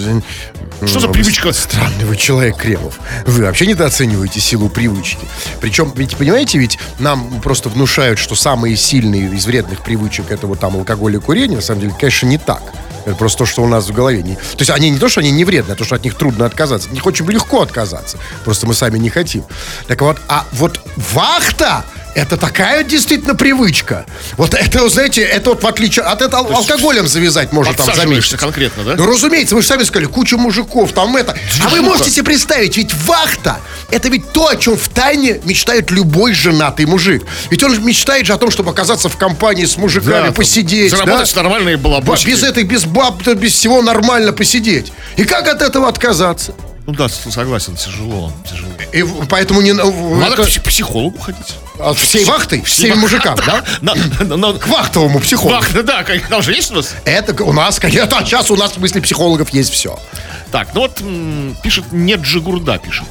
[0.86, 1.52] Что за Ну, привычка?
[1.52, 2.98] Странный вы человек, Кремов.
[3.26, 5.26] Вы вообще недооцениваете силу привычки.
[5.60, 10.60] Причем, ведь, понимаете, ведь нам просто внушают, что самые сильные из вредных привычек это вот
[10.60, 11.56] там алкоголь и курение.
[11.56, 12.62] На самом деле, конечно, не так.
[13.06, 14.22] Это просто то, что у нас в голове.
[14.22, 16.46] То есть они не то, что они не вредные, а то, что от них трудно
[16.46, 16.88] отказаться.
[16.88, 18.18] От них очень легко отказаться.
[18.44, 19.44] Просто мы сами не хотим.
[19.86, 24.06] Так вот, а вот вахта это такая действительно привычка.
[24.36, 28.36] Вот это, знаете, это вот в отличие от этого ал- алкоголем завязать можно там заметить.
[28.36, 28.94] конкретно, да?
[28.96, 31.32] Ну, разумеется, вы же сами сказали, куча мужиков, там это.
[31.32, 31.82] А вы Движуха.
[31.82, 36.86] можете себе представить, ведь вахта это ведь то, о чем в тайне мечтает любой женатый
[36.86, 37.24] мужик.
[37.50, 40.90] Ведь он мечтает же о том, чтобы оказаться в компании с мужиками, там посидеть.
[40.92, 40.98] да?
[40.98, 42.26] Заработать нормальные балабошки.
[42.26, 44.92] Без этих, без баб, да без всего нормально посидеть.
[45.16, 46.54] И как от этого отказаться?
[46.86, 48.70] Ну да, согласен, тяжело, тяжело.
[48.92, 49.72] И поэтому не...
[49.72, 51.54] в- Надо это- к пси- психологу ходить.
[51.78, 53.64] а всей вахтой, всеми мужикам, да?
[53.80, 55.62] На- на- на- К вахтовому психологу.
[55.64, 56.94] Вах- да, там же есть у нас?
[57.06, 59.98] Это у нас, конечно, а сейчас у нас в смысле психологов есть все.
[60.52, 61.00] Так, ну вот
[61.62, 63.06] пишет, нет Джигурда, пишет.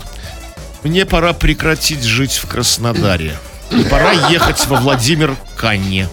[0.83, 3.37] Мне пора прекратить жить в Краснодаре.
[3.89, 6.07] Пора ехать во Владимир Канне.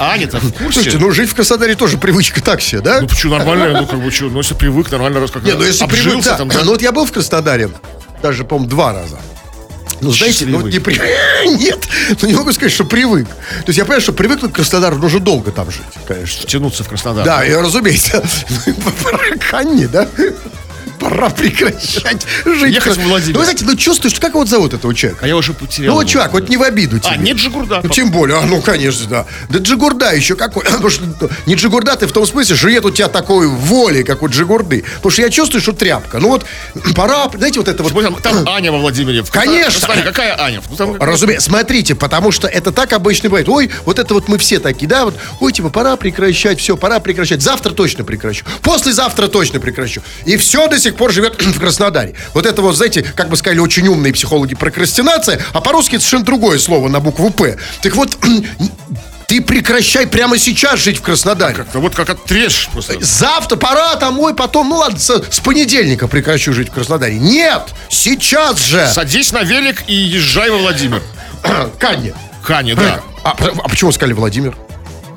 [0.00, 0.72] А Аня-то в курсе?
[0.72, 3.02] Слушайте, ну жить в Краснодаре тоже привычка так себе, да?
[3.02, 5.62] Ну почему нормально, ну как бы что, ну если привык, нормально раз как Не, ну
[5.62, 6.38] если привык, да.
[6.38, 6.64] там, да.
[6.64, 7.68] Ну вот я был в Краснодаре,
[8.22, 9.20] даже, по-моему, два раза.
[10.00, 10.98] Ну, знаете, ну, не при...
[11.58, 11.86] Нет,
[12.22, 13.28] ну не могу сказать, что привык.
[13.28, 16.46] То есть я понимаю, что привыкнуть к Краснодару нужно долго там жить, конечно.
[16.46, 17.22] Тянуться в Краснодар.
[17.22, 18.24] Да, и разумеется.
[19.04, 19.18] Пора
[19.50, 20.08] Канни, да?
[21.00, 22.74] Пора прекращать жить.
[22.74, 23.38] Ехать в Владимир.
[23.38, 25.24] Ну, знаете, ну чувствуешь, как вот зовут этого человека?
[25.24, 25.92] А я уже потерял.
[25.92, 26.10] Ну, вот его.
[26.12, 27.14] чувак, вот не в обиду тебе.
[27.14, 27.80] А, нет Джигурда.
[27.82, 29.26] Ну, тем более, а, ну, конечно, да.
[29.48, 30.64] Да Джигурда еще какой.
[30.64, 34.02] Потому что ну, не Джигурда ты в том смысле, что нет у тебя такой воли,
[34.02, 34.84] как у Джигурды.
[34.96, 36.18] Потому что я чувствую, что тряпка.
[36.18, 36.44] Ну вот,
[36.94, 37.92] пора, знаете, вот это вот...
[38.02, 39.24] Там, там Аня во Владимире.
[39.30, 39.80] Конечно.
[39.80, 40.62] Смотри, какая Аня?
[40.68, 43.48] Ну, там- Разумеется, смотрите, потому что это так обычно бывает.
[43.48, 47.00] Ой, вот это вот мы все такие, да, вот, ой, типа, пора прекращать, все, пора
[47.00, 47.40] прекращать.
[47.40, 48.44] Завтра точно прекращу.
[48.62, 50.02] Послезавтра точно прекращу.
[50.26, 52.14] И все до сих пор живет в Краснодаре.
[52.34, 56.24] Вот это вот, знаете, как бы сказали очень умные психологи, прокрастинация, а по-русски это совершенно
[56.24, 57.56] другое слово на букву П.
[57.82, 58.16] Так вот,
[59.26, 61.54] ты прекращай прямо сейчас жить в Краснодаре.
[61.54, 62.94] Как-то вот как отрежь просто.
[63.00, 67.18] Завтра пора там, ой, потом, ну ладно, с, с понедельника прекращу жить в Краснодаре.
[67.18, 68.88] Нет, сейчас же.
[68.92, 71.02] Садись на велик и езжай во Владимир.
[71.78, 72.14] Каня.
[72.44, 73.00] Кане, да.
[73.22, 74.56] А, а почему сказали Владимир?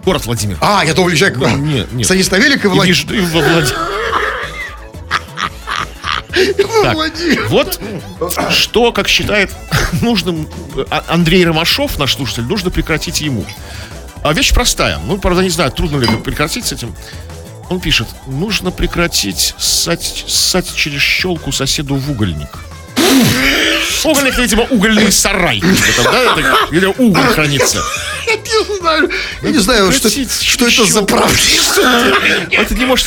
[0.06, 0.58] Город Владимир.
[0.60, 2.06] А, я думал, езжай к нет, нет.
[2.06, 2.98] Садись на велик и И Владимир.
[2.98, 3.78] езж- и во Владимир.
[6.84, 7.48] Так, Владимир.
[7.48, 7.80] вот
[8.50, 9.52] что, как считает
[10.02, 10.50] нужным
[10.89, 13.46] а- Андрей Ромашов, наш слушатель, нужно прекратить ему.
[14.24, 15.00] А вещь простая.
[15.06, 16.96] Ну, правда, не знаю, трудно ли это прекратить с этим.
[17.69, 22.50] Он пишет, нужно прекратить ссать, ссать через щелку соседу в угольник.
[24.04, 25.60] Угольник, видимо, угольный сарай.
[25.60, 27.82] Типа там, да, это, где уголь хранится.
[28.26, 31.38] Я не знаю, я не знаю, что, что это за правда.
[32.52, 33.06] Это не может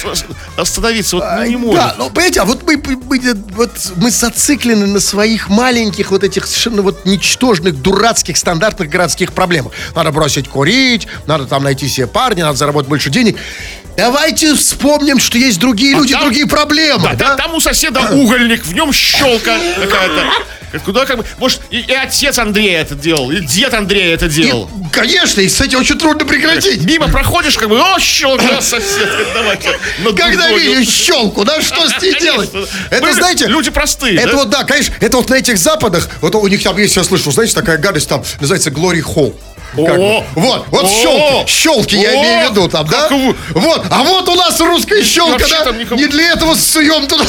[0.56, 1.98] остановиться, вот ну, не Да, может.
[1.98, 3.20] но понимаете, а вот мы, мы-
[3.56, 9.72] вот мы зациклены на своих маленьких вот этих совершенно вот ничтожных, дурацких, стандартных городских проблемах.
[9.94, 13.36] Надо бросить курить, надо там найти себе парня, надо заработать больше денег.
[13.96, 17.04] Давайте вспомним, что есть другие люди, там- другие проблемы.
[17.04, 20.24] Да, да, там у соседа угольник, в нем щелка какая-то.
[20.84, 24.30] Куда как бы, может, и, и отец Андрея это делал, и дед Андрея это И,
[24.30, 24.70] делал.
[24.92, 26.82] конечно, и с этим очень трудно прекратить.
[26.82, 29.78] Мимо проходишь, как бы, о, щелка, сосед, давайте.
[30.16, 30.58] Когда дудоне».
[30.76, 32.50] видишь щелку, да, что с ней делать?
[32.90, 33.46] Это, Мы знаете...
[33.46, 36.76] Люди простые, Это вот, да, конечно, это вот на этих западах, вот у них там
[36.78, 39.34] есть, я слышал, знаете, такая гадость там, называется Glory Hall.
[39.74, 40.24] Как бы.
[40.36, 43.08] Вот, вот щелки, щелки я имею в виду там, да?
[43.08, 45.72] Вы- Вот, а вот у нас русская щелка, да?
[45.72, 47.24] никому- Не для этого суем туда.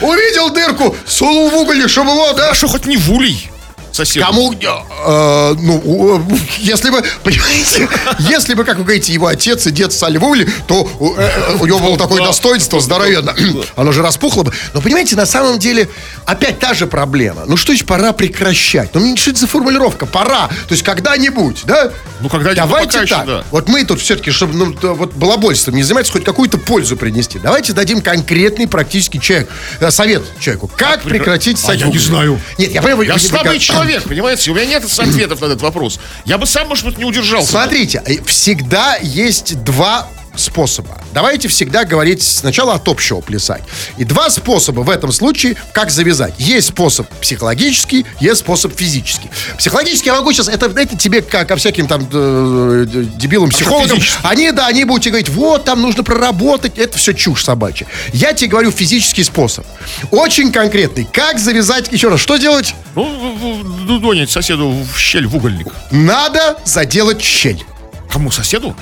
[0.00, 0.04] В
[0.38, 2.54] Увидел дырку, сунул в угольник, чтобы его, да?
[2.54, 3.50] Что, хоть не в улей
[3.92, 4.24] сосед?
[4.24, 6.22] Кому, э, ну, у-
[6.58, 11.22] если бы, понимаете, если бы, как вы говорите, его отец и дед угли, то э,
[11.22, 13.34] э, у него было такое достоинство здоровенно.
[13.76, 14.52] Оно же распухло бы.
[14.74, 15.88] Но, понимаете, на самом деле,
[16.26, 17.44] опять та же проблема.
[17.46, 18.90] Ну, что есть пора прекращать?
[18.94, 20.06] Ну, что это за формулировка?
[20.06, 20.48] Пора.
[20.48, 21.90] То есть, когда-нибудь, да?
[22.20, 23.26] Ну, когда-нибудь, ну, Давайте еще, так.
[23.26, 23.44] да.
[23.50, 27.38] Вот мы тут все-таки, чтобы ну, вот балабольством не заниматься, хоть какую-то пользу принести.
[27.38, 29.48] Давайте дадим конкретный практический человек,
[29.80, 30.70] э, совет человеку.
[30.76, 32.40] Как прекра- прекратить А я не знаю.
[32.58, 33.08] Нет, я понимаю.
[33.08, 34.50] Я слабый как- человек, понимаете?
[34.50, 35.98] У меня нет ответов на этот вопрос.
[36.24, 37.50] Я бы сам, может быть, не удержался.
[37.52, 40.08] Смотрите, э, всегда есть два
[40.40, 40.98] способа.
[41.12, 43.62] Давайте всегда говорить сначала от общего плясать.
[43.96, 46.34] И два способа в этом случае, как завязать.
[46.38, 49.30] Есть способ психологический, есть способ физический.
[49.56, 53.96] Психологический я могу сейчас, это, это тебе как ко всяким там э, э, дебилам, психологам.
[53.96, 54.18] физический?
[54.22, 56.78] Они, да, они будут тебе говорить, вот, там нужно проработать.
[56.78, 57.86] Это все чушь собачья.
[58.12, 59.66] Я тебе говорю физический способ.
[60.10, 61.06] Очень конкретный.
[61.12, 62.74] Как завязать, еще раз, что делать?
[62.94, 65.68] Ну, дудонить соседу в щель в угольник.
[65.90, 67.64] Надо заделать щель.
[68.10, 68.74] Кому, соседу?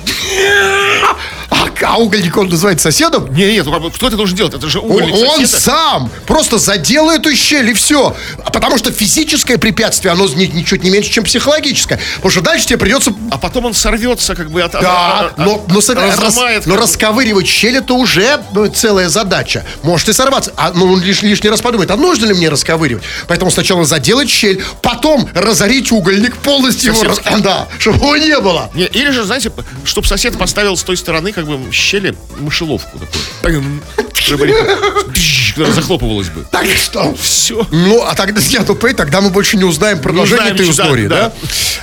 [1.49, 3.33] А, а угольник он называет соседом?
[3.33, 4.53] Не, нет, кто это должен делать?
[4.53, 5.61] Это же Он, угольник он соседа.
[5.61, 8.15] сам просто задел эту щель и все.
[8.43, 11.99] А потому что физическое препятствие, оно ни- ничуть не меньше, чем психологическое.
[12.15, 13.13] Потому что дальше тебе придется...
[13.31, 14.73] А потом он сорвется, как бы, от...
[14.73, 19.65] Да, от- от- но, но, разломает, но расковыривать щель это уже ну, целая задача.
[19.83, 20.51] Может и сорваться.
[20.57, 23.03] А, ну, он лиш- лишний раз подумает, а нужно ли мне расковыривать?
[23.27, 27.15] Поэтому сначала заделать щель, потом разорить угольник, полностью его...
[27.39, 28.69] Да, чтобы его не было.
[28.73, 29.51] Не, или же, знаете,
[29.83, 32.99] чтобы сосед поставил с той стороны, как бы, щели мышеловку
[33.41, 33.81] такую.
[34.13, 36.45] Чтобы захлопывалось бы.
[36.51, 37.15] Так что...
[37.15, 37.65] Все.
[37.71, 41.31] Ну, а тогда, я понимаете, тогда мы больше не узнаем продолжение этой истории, да?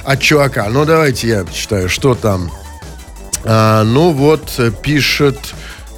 [0.05, 0.69] От чувака.
[0.69, 2.51] Ну, давайте я читаю, что там.
[3.45, 5.39] А, ну, вот, э, пишет...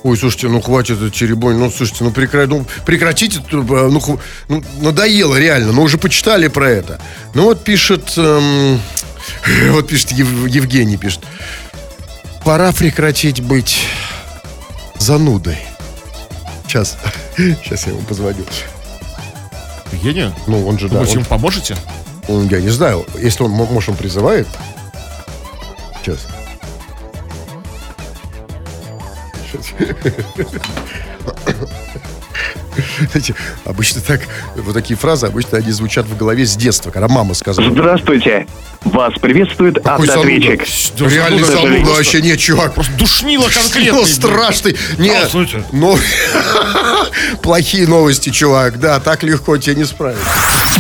[0.03, 2.47] Ой, слушайте, ну хватит этот черебонь, ну слушайте, ну, прекра...
[2.47, 7.01] ну прекратите, э, ну, ху- ну, надоело реально, ну уже почитали про это.
[7.35, 8.81] Ну вот пишет, эм,
[9.71, 11.21] вот пишет Ев- Евгений пишет,
[12.45, 13.79] пора прекратить быть
[14.99, 15.59] занудой.
[16.67, 16.97] Сейчас,
[17.37, 18.45] сейчас я ему позвоню.
[19.93, 21.77] Евгения, Ну, он же, да, вы он- ему поможете?
[22.29, 24.49] он, я не знаю, если он, мо- может, он призывает.
[26.03, 26.27] Сейчас.
[29.53, 29.97] Знаете,
[33.65, 34.23] обычно так,
[34.57, 37.71] вот такие фразы, обычно они звучат в голове с детства, когда мама сказала.
[37.71, 38.47] Здравствуйте.
[38.85, 40.67] Вас приветствует Какой автоответчик.
[40.97, 41.15] зануда.
[41.15, 42.75] Реально зануда, вообще нет, чувак.
[42.75, 44.05] Просто душнило конкретно.
[44.07, 44.77] Страшный.
[44.99, 45.31] Нет,
[45.73, 45.99] ну,
[47.43, 48.79] плохие новости, чувак.
[48.79, 50.25] Да, так легко тебе не справиться.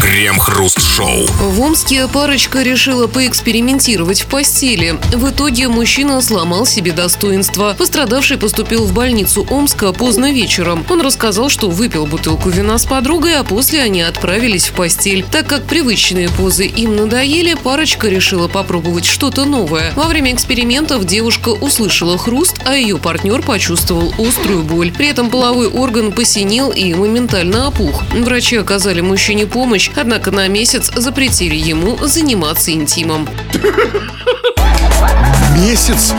[0.01, 1.27] Крем-хруст-шоу.
[1.27, 4.95] В Омске парочка решила поэкспериментировать в постели.
[5.13, 7.75] В итоге мужчина сломал себе достоинство.
[7.77, 10.85] Пострадавший поступил в больницу Омска поздно вечером.
[10.91, 15.25] Он рассказал, что выпил бутылку вина с подругой, а после они отправились в постель.
[15.31, 19.93] Так как привычные позы им надоели, парочка решила попробовать что-то новое.
[19.95, 24.91] Во время экспериментов девушка услышала хруст, а ее партнер почувствовал острую боль.
[24.91, 28.03] При этом половой орган посинел и моментально опух.
[28.13, 33.29] Врачи оказали мужчине помощь, однако на месяц запретили ему заниматься интимом.
[35.57, 36.15] Месяц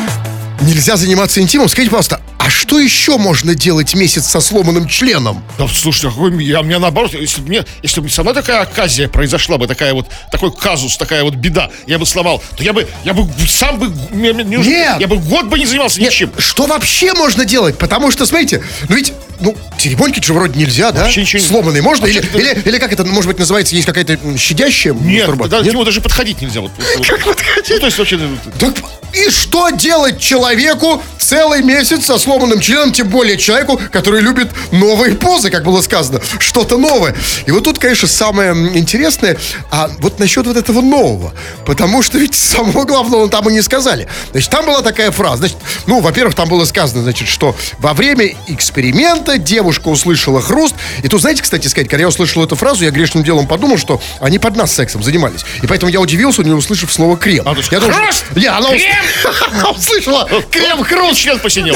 [0.61, 1.67] нельзя заниматься интимом.
[1.67, 5.43] Скажите, пожалуйста, а что еще можно делать месяц со сломанным членом?
[5.57, 5.65] Да,
[6.01, 9.67] какой, я, мне наоборот, если бы мне, если бы со мной такая оказия произошла бы,
[9.67, 13.27] такая вот, такой казус, такая вот беда, я бы сломал, то я бы, я бы
[13.49, 15.01] сам бы, мне- неужели- Нет.
[15.01, 16.31] я бы год бы не занимался Нет, ничем.
[16.37, 17.77] что вообще можно делать?
[17.77, 21.01] Потому что, смотрите, ну ведь ну, теребонькить же вроде нельзя, да?
[21.03, 22.05] Вообще ничего не- Сломанный можно?
[22.05, 25.65] Или, Вообще- или, или как это, может быть, называется, есть какая-то щадящая Нет, да, к
[25.65, 26.61] нему даже подходить нельзя.
[26.61, 27.07] Вот, вот, вот.
[27.07, 27.69] Как подходить?
[27.69, 28.15] Ну, то есть вообще...
[28.17, 28.73] ну, Так
[29.13, 35.15] и что делать человеку целый месяц со сломанным членом, тем более человеку, который любит новые
[35.15, 37.15] позы, как было сказано, что-то новое.
[37.45, 39.37] И вот тут, конечно, самое интересное,
[39.71, 41.33] а вот насчет вот этого нового,
[41.65, 44.07] потому что ведь самого главного там и не сказали.
[44.31, 48.33] Значит, там была такая фраза, значит, ну, во-первых, там было сказано, значит, что во время
[48.47, 52.91] эксперимента девушка услышала хруст, и тут, знаете, кстати сказать, когда я услышал эту фразу, я
[52.91, 55.45] грешным делом подумал, что они под нас сексом занимались.
[55.61, 57.43] И поэтому я удивился, не услышав слово крем.
[57.47, 58.25] А, я думал, хруст!
[58.35, 58.81] Не, она ус-
[59.21, 59.71] Крем!
[59.75, 61.19] услышала крем хруст.
[61.21, 61.75] член посинел.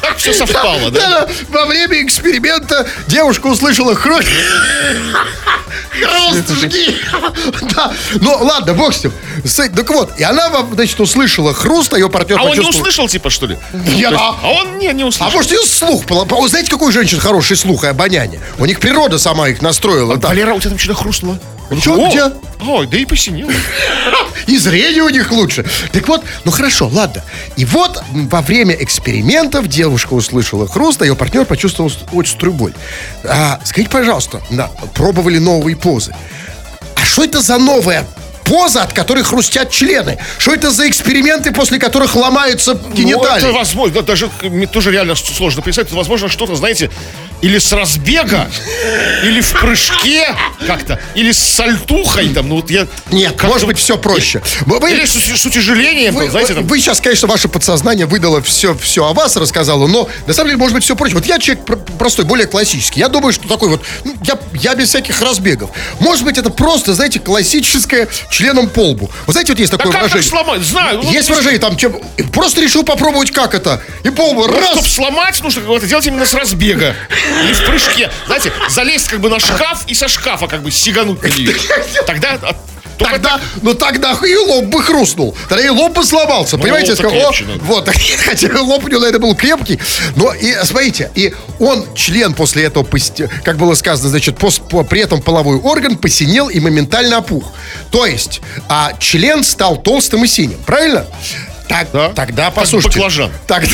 [0.00, 1.00] Так все совпало, да?
[1.00, 1.28] Да, да.
[1.50, 4.28] Во время эксперимента девушка услышала хруст.
[5.90, 6.96] Хруст, жги.
[7.74, 7.92] Да.
[8.20, 9.12] Ну, ладно, бог с ним.
[9.74, 13.28] Так вот, и она, значит, услышала хруст, а ее партнер А он не услышал, типа,
[13.30, 13.58] что ли?
[13.84, 15.30] Я- есть- А он не, не А услышал.
[15.32, 16.06] может, ее слух...
[16.06, 18.40] пол- Знаете, какой женщин хороший слух и обоняние?
[18.58, 20.16] У них природа сама их настроила.
[20.16, 20.30] так.
[20.30, 21.38] Валера, у тебя там что-то хрустнуло?
[21.82, 22.24] Чё, О, где?
[22.66, 23.48] Ой, да и посинел.
[24.46, 25.64] И зрение у них лучше.
[25.92, 27.22] Так вот, ну хорошо, ладно.
[27.56, 32.72] И вот во время экспериментов девушка услышала хруст, а ее партнер почувствовал острую боль.
[33.24, 36.14] А, скажите, пожалуйста, да, пробовали новые позы.
[36.96, 38.04] А что это за новая
[38.44, 40.18] поза, от которой хрустят члены?
[40.38, 43.52] Что это за эксперименты, после которых ломаются Ну, это гениталии?
[43.52, 45.90] возможно, да, даже мне тоже реально сложно представить.
[45.90, 46.90] Это, возможно, что-то, знаете,
[47.42, 48.50] или с разбега,
[49.24, 50.34] или в прыжке
[50.66, 52.86] как-то, или с сальтухой, там, ну вот я...
[53.10, 54.42] Нет, может вот- быть, все проще.
[54.66, 56.66] Вы- Или с, с утяжелением, Вы, знаете, вы- там...
[56.68, 60.58] вы сейчас, конечно, ваше подсознание выдало все, все о вас, рассказало, но на самом деле,
[60.58, 61.14] может быть, все проще.
[61.14, 63.00] Вот я человек пр- простой, более классический.
[63.00, 65.70] Я думаю, что такой вот, ну, я, я без всяких разбегов.
[65.98, 69.10] Может быть, это просто, знаете, классическое членом по лбу.
[69.26, 70.30] Вы знаете, вот есть Да такое как, как выражение.
[70.30, 70.62] сломать?
[70.62, 71.00] Знаю.
[71.02, 71.98] ну, Есть выражение там, чем,
[72.32, 73.82] просто решил попробовать, как это.
[74.04, 76.94] И по лбу, раз, Чтобы сломать, нужно это делать именно с разбега.
[77.44, 78.10] Или в прыжке.
[78.26, 81.54] Знаете, залезть как бы на шкаф и со шкафа как бы сигануть на нее.
[82.06, 82.38] Тогда...
[83.00, 85.34] Тогда, ну тогда и лоб бы хрустнул.
[85.48, 86.56] Тогда и лоб бы сломался.
[86.56, 86.94] Ну, понимаете?
[86.98, 87.52] Я о, крепче, да.
[87.62, 87.88] вот,
[88.26, 89.80] хотя лоб у него, наверное, был крепкий.
[90.16, 92.86] Но и смотрите, и он, член после этого,
[93.42, 97.52] как было сказано, значит, пос- по- при этом половой орган посинел и моментально опух.
[97.90, 100.58] То есть, а член стал толстым и синим.
[100.66, 101.06] Правильно?
[101.70, 102.08] Так, Да.
[102.08, 102.98] Тогда, Как послушайте.
[102.98, 103.30] баклажан.
[103.46, 103.70] Тогда,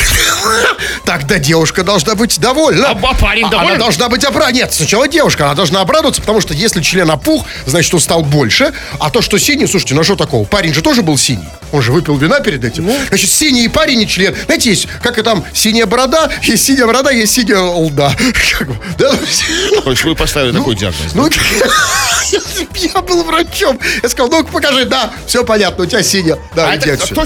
[1.05, 2.89] тогда девушка должна быть довольна.
[2.91, 3.79] А- а парень Она доволен?
[3.79, 4.53] должна быть обрадована.
[4.55, 8.71] Нет, сначала девушка, она должна обрадоваться, потому что если член опух, значит, он стал больше.
[8.99, 10.45] А то, что синий, слушайте, ну а что такого?
[10.45, 11.47] Парень же тоже был синий.
[11.71, 12.85] Он же выпил вина перед этим.
[12.85, 12.95] Ну.
[13.09, 14.35] Значит, синий и парень и член.
[14.45, 18.13] Знаете, есть, как и там, синяя борода, есть синяя борода, есть синяя лда.
[18.97, 19.11] Да?
[19.83, 21.13] То есть вы поставили такой диагноз.
[21.13, 21.31] Ну, бы
[22.93, 26.37] я был врачом, я сказал, ну покажи, да, все понятно, у тебя синяя.
[26.55, 27.21] Да, А это отсюда.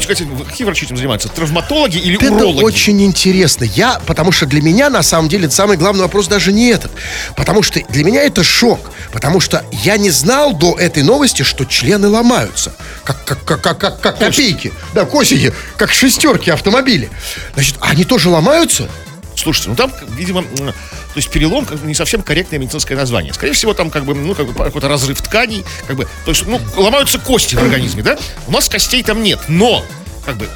[0.62, 1.28] Какие врачи этим занимаются?
[1.30, 2.64] Травматологи или Это урологи?
[2.64, 3.64] очень интересно.
[3.64, 6.92] Я, потому что для меня, на самом деле, самый главный вопрос даже не этот.
[7.36, 8.92] Потому что для меня это шок.
[9.12, 12.74] Потому что я не знал до этой новости, что члены ломаются.
[13.04, 14.72] Как, как, как, как, как, как копейки.
[14.94, 15.52] Да, косики.
[15.78, 17.10] Как шестерки автомобили.
[17.56, 18.88] Значит, они тоже ломаются?
[19.36, 20.74] Слушайте, ну там, видимо, то
[21.16, 23.34] есть перелом как бы не совсем корректное медицинское название.
[23.34, 26.46] Скорее всего, там как бы, ну, как бы какой-то разрыв тканей, как бы, то есть,
[26.46, 28.18] ну, ломаются кости в организме, да?
[28.48, 29.84] У нас костей там нет, но,
[30.26, 30.48] как бы,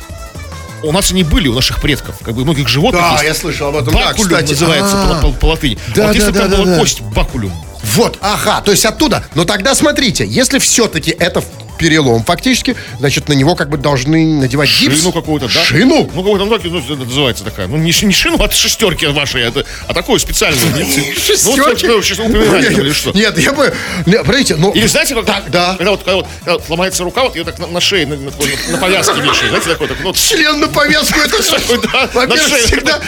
[0.84, 3.24] у нас они были, у наших предков, как бы, у многих животных Да, есть.
[3.24, 3.94] я слышал об этом.
[3.94, 4.50] Да, Бакулюм кстати.
[4.52, 5.16] называется А.
[5.22, 5.78] по, по- по латыни.
[5.96, 6.78] Да, вот да, если бы да, там да, была да.
[6.80, 7.54] кость бакулюм,
[7.96, 9.24] Вот, ага, то есть оттуда.
[9.36, 11.44] Но тогда смотрите, если все-таки это
[11.78, 14.98] перелом фактически, значит, на него как бы должны надевать гипс.
[14.98, 15.64] шину какую-то, да?
[15.64, 16.10] Шину?
[16.14, 19.66] Ну, какую-то, ну, ну, это называется такая, ну, не, не шину от шестерки вашей, это,
[19.88, 20.66] а такую специальную.
[20.76, 21.88] Ну, Шестерки?
[23.06, 23.14] ну?
[23.14, 23.74] Нет, я бы...
[24.06, 24.72] Подождите, ну...
[24.72, 25.76] Или знаете, как, Так, да.
[25.78, 29.22] когда, вот, когда, вот, когда ломается рука, вот ее так на, шее, на, на, повязке
[29.22, 31.38] вешают, знаете, такой, так, ну, вот, Член на повязку, это
[31.92, 33.02] да, на шее, всегда...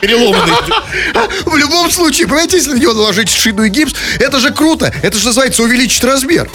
[0.00, 0.52] переломанный.
[1.44, 4.92] В любом случае, понимаете, если на него наложить шину и гипс, это же круто.
[5.02, 6.50] Это же называется увеличить размер.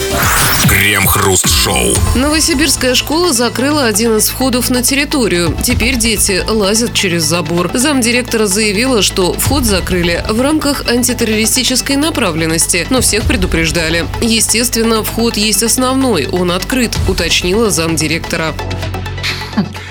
[0.68, 1.94] Крем-хруст-шоу.
[2.14, 5.56] Новосибирская школа закрыла один из входов на территорию.
[5.64, 7.70] Теперь дети лазят через забор.
[7.74, 14.06] Замдиректора заявила, что вход закрыли в рамках антитеррористической направленности, но всех предупреждали.
[14.20, 18.54] Естественно, вход есть основной, он открыт, уточнила замдиректора.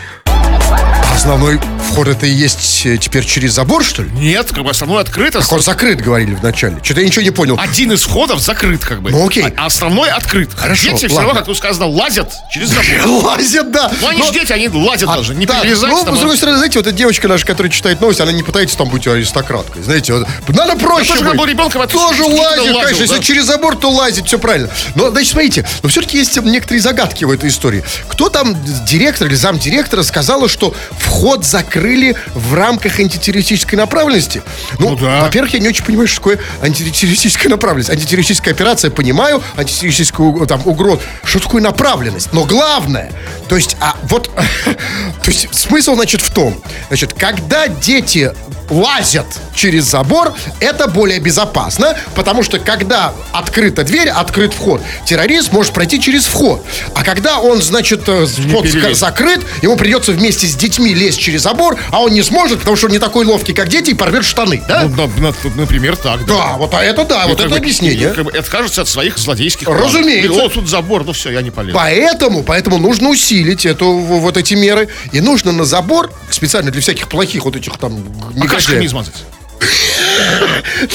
[1.13, 4.09] Основной вход это и есть э, теперь через забор, что ли?
[4.11, 6.77] Нет, как бы основной открыт, а Он закрыт, говорили вначале.
[6.81, 7.57] Что-то я ничего не понял.
[7.59, 9.11] один из входов закрыт, как бы.
[9.11, 9.43] Ну, окей.
[9.43, 10.49] А, а основной открыт.
[10.55, 13.23] Хорошо, Дети все равно, как тут сказано, лазят через забор.
[13.25, 13.91] Лазят, да.
[14.01, 16.57] Ну, они же дети, они лазят А, даже, не перелезать Ну, с а- другой стороны,
[16.57, 19.83] знаете, вот эта девочка наша, которая читает новости, она не пытается там быть аристократкой.
[19.83, 23.01] Знаете, вот, надо проще тоже, был ребенком, Тоже лазит, конечно.
[23.01, 24.69] Если через забор, то лазит, все правильно.
[24.95, 27.83] Но, значит, смотрите, но все-таки есть некоторые загадки в этой истории.
[28.07, 28.55] Кто там,
[28.85, 30.58] директор или замдиректора, сказала, что
[30.91, 34.41] вход закрыт были в рамках антитеррористической направленности.
[34.77, 35.21] Ну, Ну да.
[35.21, 37.89] во-первых, я не очень понимаю, что такое антитеррористическая направленность.
[37.89, 40.99] Антитеррористическая операция, понимаю, антитеррористическую там, угроз.
[41.23, 42.31] Что такое направленность?
[42.31, 43.11] Но главное,
[43.47, 44.29] то есть, а вот,
[45.23, 46.55] то есть смысл, значит, в том,
[46.89, 48.31] значит, когда дети
[48.69, 55.73] лазят через забор, это более безопасно, потому что когда открыта дверь, открыт вход, террорист может
[55.73, 56.63] пройти через вход.
[56.93, 61.77] А когда он, значит, э, вход закрыт, ему придется вместе с детьми лезть через забор,
[61.91, 64.63] а он не сможет, потому что он не такой ловкий, как дети, и порвет штаны,
[64.67, 64.83] да?
[64.83, 66.33] Ну, на- на- например, так, да.
[66.33, 68.09] да, вот а это да, вот как это бы- объяснение.
[68.11, 69.85] как бы откажется от своих злодейских планов.
[69.85, 70.43] Разумеется.
[70.45, 71.77] О, тут забор, ну все, я не полезу.
[71.77, 74.89] Поэтому, поэтому нужно усилить эту, вот эти меры.
[75.11, 77.93] И нужно на забор, специально для всяких плохих вот этих там
[78.35, 78.83] А негодяев.
[78.83, 79.13] измазать.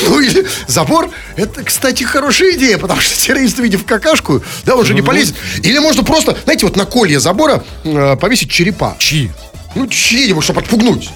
[0.08, 4.94] Ну или забор, это, кстати, хорошая идея, потому что террорист, увидев какашку, да, он же
[4.94, 5.34] не полезет.
[5.62, 8.96] Или можно просто, знаете, вот на колье забора э, повесить черепа.
[8.98, 9.30] Чьи?
[9.74, 11.10] Ну, чьи чтобы отпугнуть.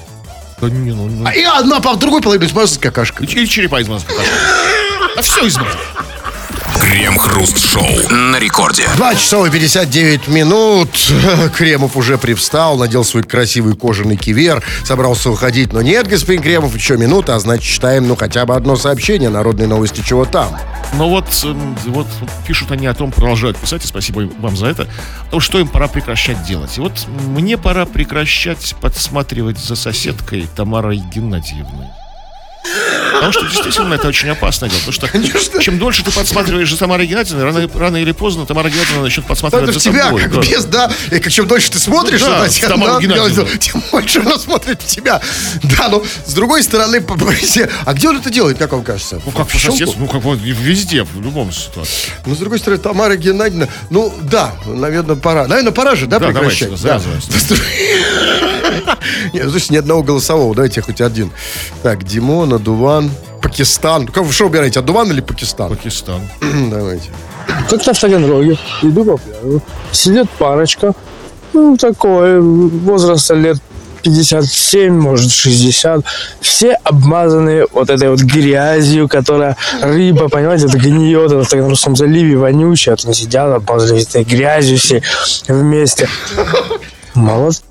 [0.61, 1.27] Да не, ну, ну.
[1.27, 3.27] А и одна по другой половине смазать какашкой.
[3.27, 4.09] Или черепа измазать.
[4.09, 4.29] кашками.
[5.17, 5.79] А все измазать.
[6.81, 8.89] Крем-хруст-шоу на рекорде.
[8.97, 10.89] 2 часа и 59 минут.
[11.57, 15.73] Кремов уже привстал, надел свой красивый кожаный кивер, собрался уходить.
[15.73, 19.29] Но нет, господин Кремов, еще минута, а значит, читаем, ну, хотя бы одно сообщение.
[19.29, 20.57] Народные новости, чего там.
[20.95, 22.07] Но вот, м, вот
[22.47, 24.89] пишут они о том, продолжают писать, и спасибо вам за это,
[25.29, 26.79] о том, что им пора прекращать делать.
[26.79, 31.89] И вот мне пора прекращать подсматривать за соседкой Тамарой Геннадьевной.
[33.15, 34.79] Потому что действительно это очень опасное дело.
[34.81, 35.63] Потому что Конечно.
[35.63, 39.71] чем дольше ты подсматриваешь за Тамарой Геннадьевной, рано, рано или поздно Тамара Геннадьевна начнет подсматривать
[39.71, 40.23] в за тебя, тобой.
[40.23, 40.41] как да.
[40.41, 40.91] без, да.
[41.11, 44.83] И чем дольше ты смотришь Ну да, на тебя, Тамару да, тем больше она смотрит
[44.83, 45.21] в тебя.
[45.63, 47.05] Да, но с другой стороны,
[47.85, 49.21] а где он это делает, как вам кажется?
[49.25, 52.11] Ну, как В соседству, ну, как вот везде, в любом ситуации.
[52.25, 55.47] Ну, с другой стороны, Тамара Геннадьевна, ну, да, наверное, пора.
[55.47, 56.71] Наверное, пора же, да, Да, прекращать?
[56.81, 58.58] давайте, Да.
[59.33, 61.31] Нет, ну, слушайте, ни одного голосового, давайте хоть один.
[61.83, 63.11] Так, Димон, Адуван,
[63.43, 64.07] Пакистан.
[64.07, 65.71] Как вы что убираете, Адуван или Пакистан?
[65.71, 66.21] Пакистан.
[66.71, 67.11] Давайте.
[67.71, 69.63] Как-то в Таганроге иду по пляжу.
[69.93, 70.93] Сидит парочка.
[71.55, 73.59] Ну, такое, возраста лет
[74.03, 76.05] 57, может, 60.
[76.41, 82.37] Все обмазанные вот этой вот грязью, которая рыба, понимаете, это гниет, это в Таганрогском заливе
[82.37, 82.97] вонючая.
[82.97, 85.03] Вот они сидят, обмазаны этой грязью все
[85.49, 86.09] вместе.
[87.15, 87.63] Молодцы.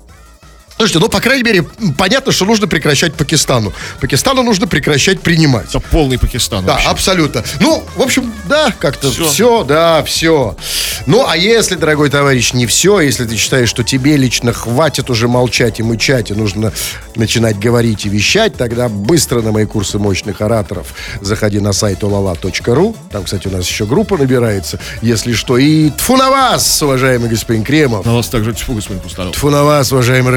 [0.78, 1.62] Слушайте, ну, по крайней мере,
[1.98, 3.72] понятно, что нужно прекращать Пакистану.
[4.00, 5.66] Пакистану нужно прекращать принимать.
[5.70, 6.88] Это полный Пакистан Да, вообще.
[6.88, 7.42] абсолютно.
[7.60, 9.26] Ну, в общем, да, как-то Всё.
[9.28, 9.64] все.
[9.64, 10.56] да, все.
[11.06, 15.26] Ну, а если, дорогой товарищ, не все, если ты считаешь, что тебе лично хватит уже
[15.26, 16.72] молчать и мычать, и нужно
[17.16, 20.86] начинать говорить и вещать, тогда быстро на мои курсы мощных ораторов
[21.20, 22.94] заходи на сайт olala.ru.
[23.10, 25.58] Там, кстати, у нас еще группа набирается, если что.
[25.58, 28.06] И тфу на вас, уважаемый господин Кремов.
[28.06, 29.32] На вас также тьфу, господин Пустарев.
[29.32, 30.36] Тфу на вас, уважаемые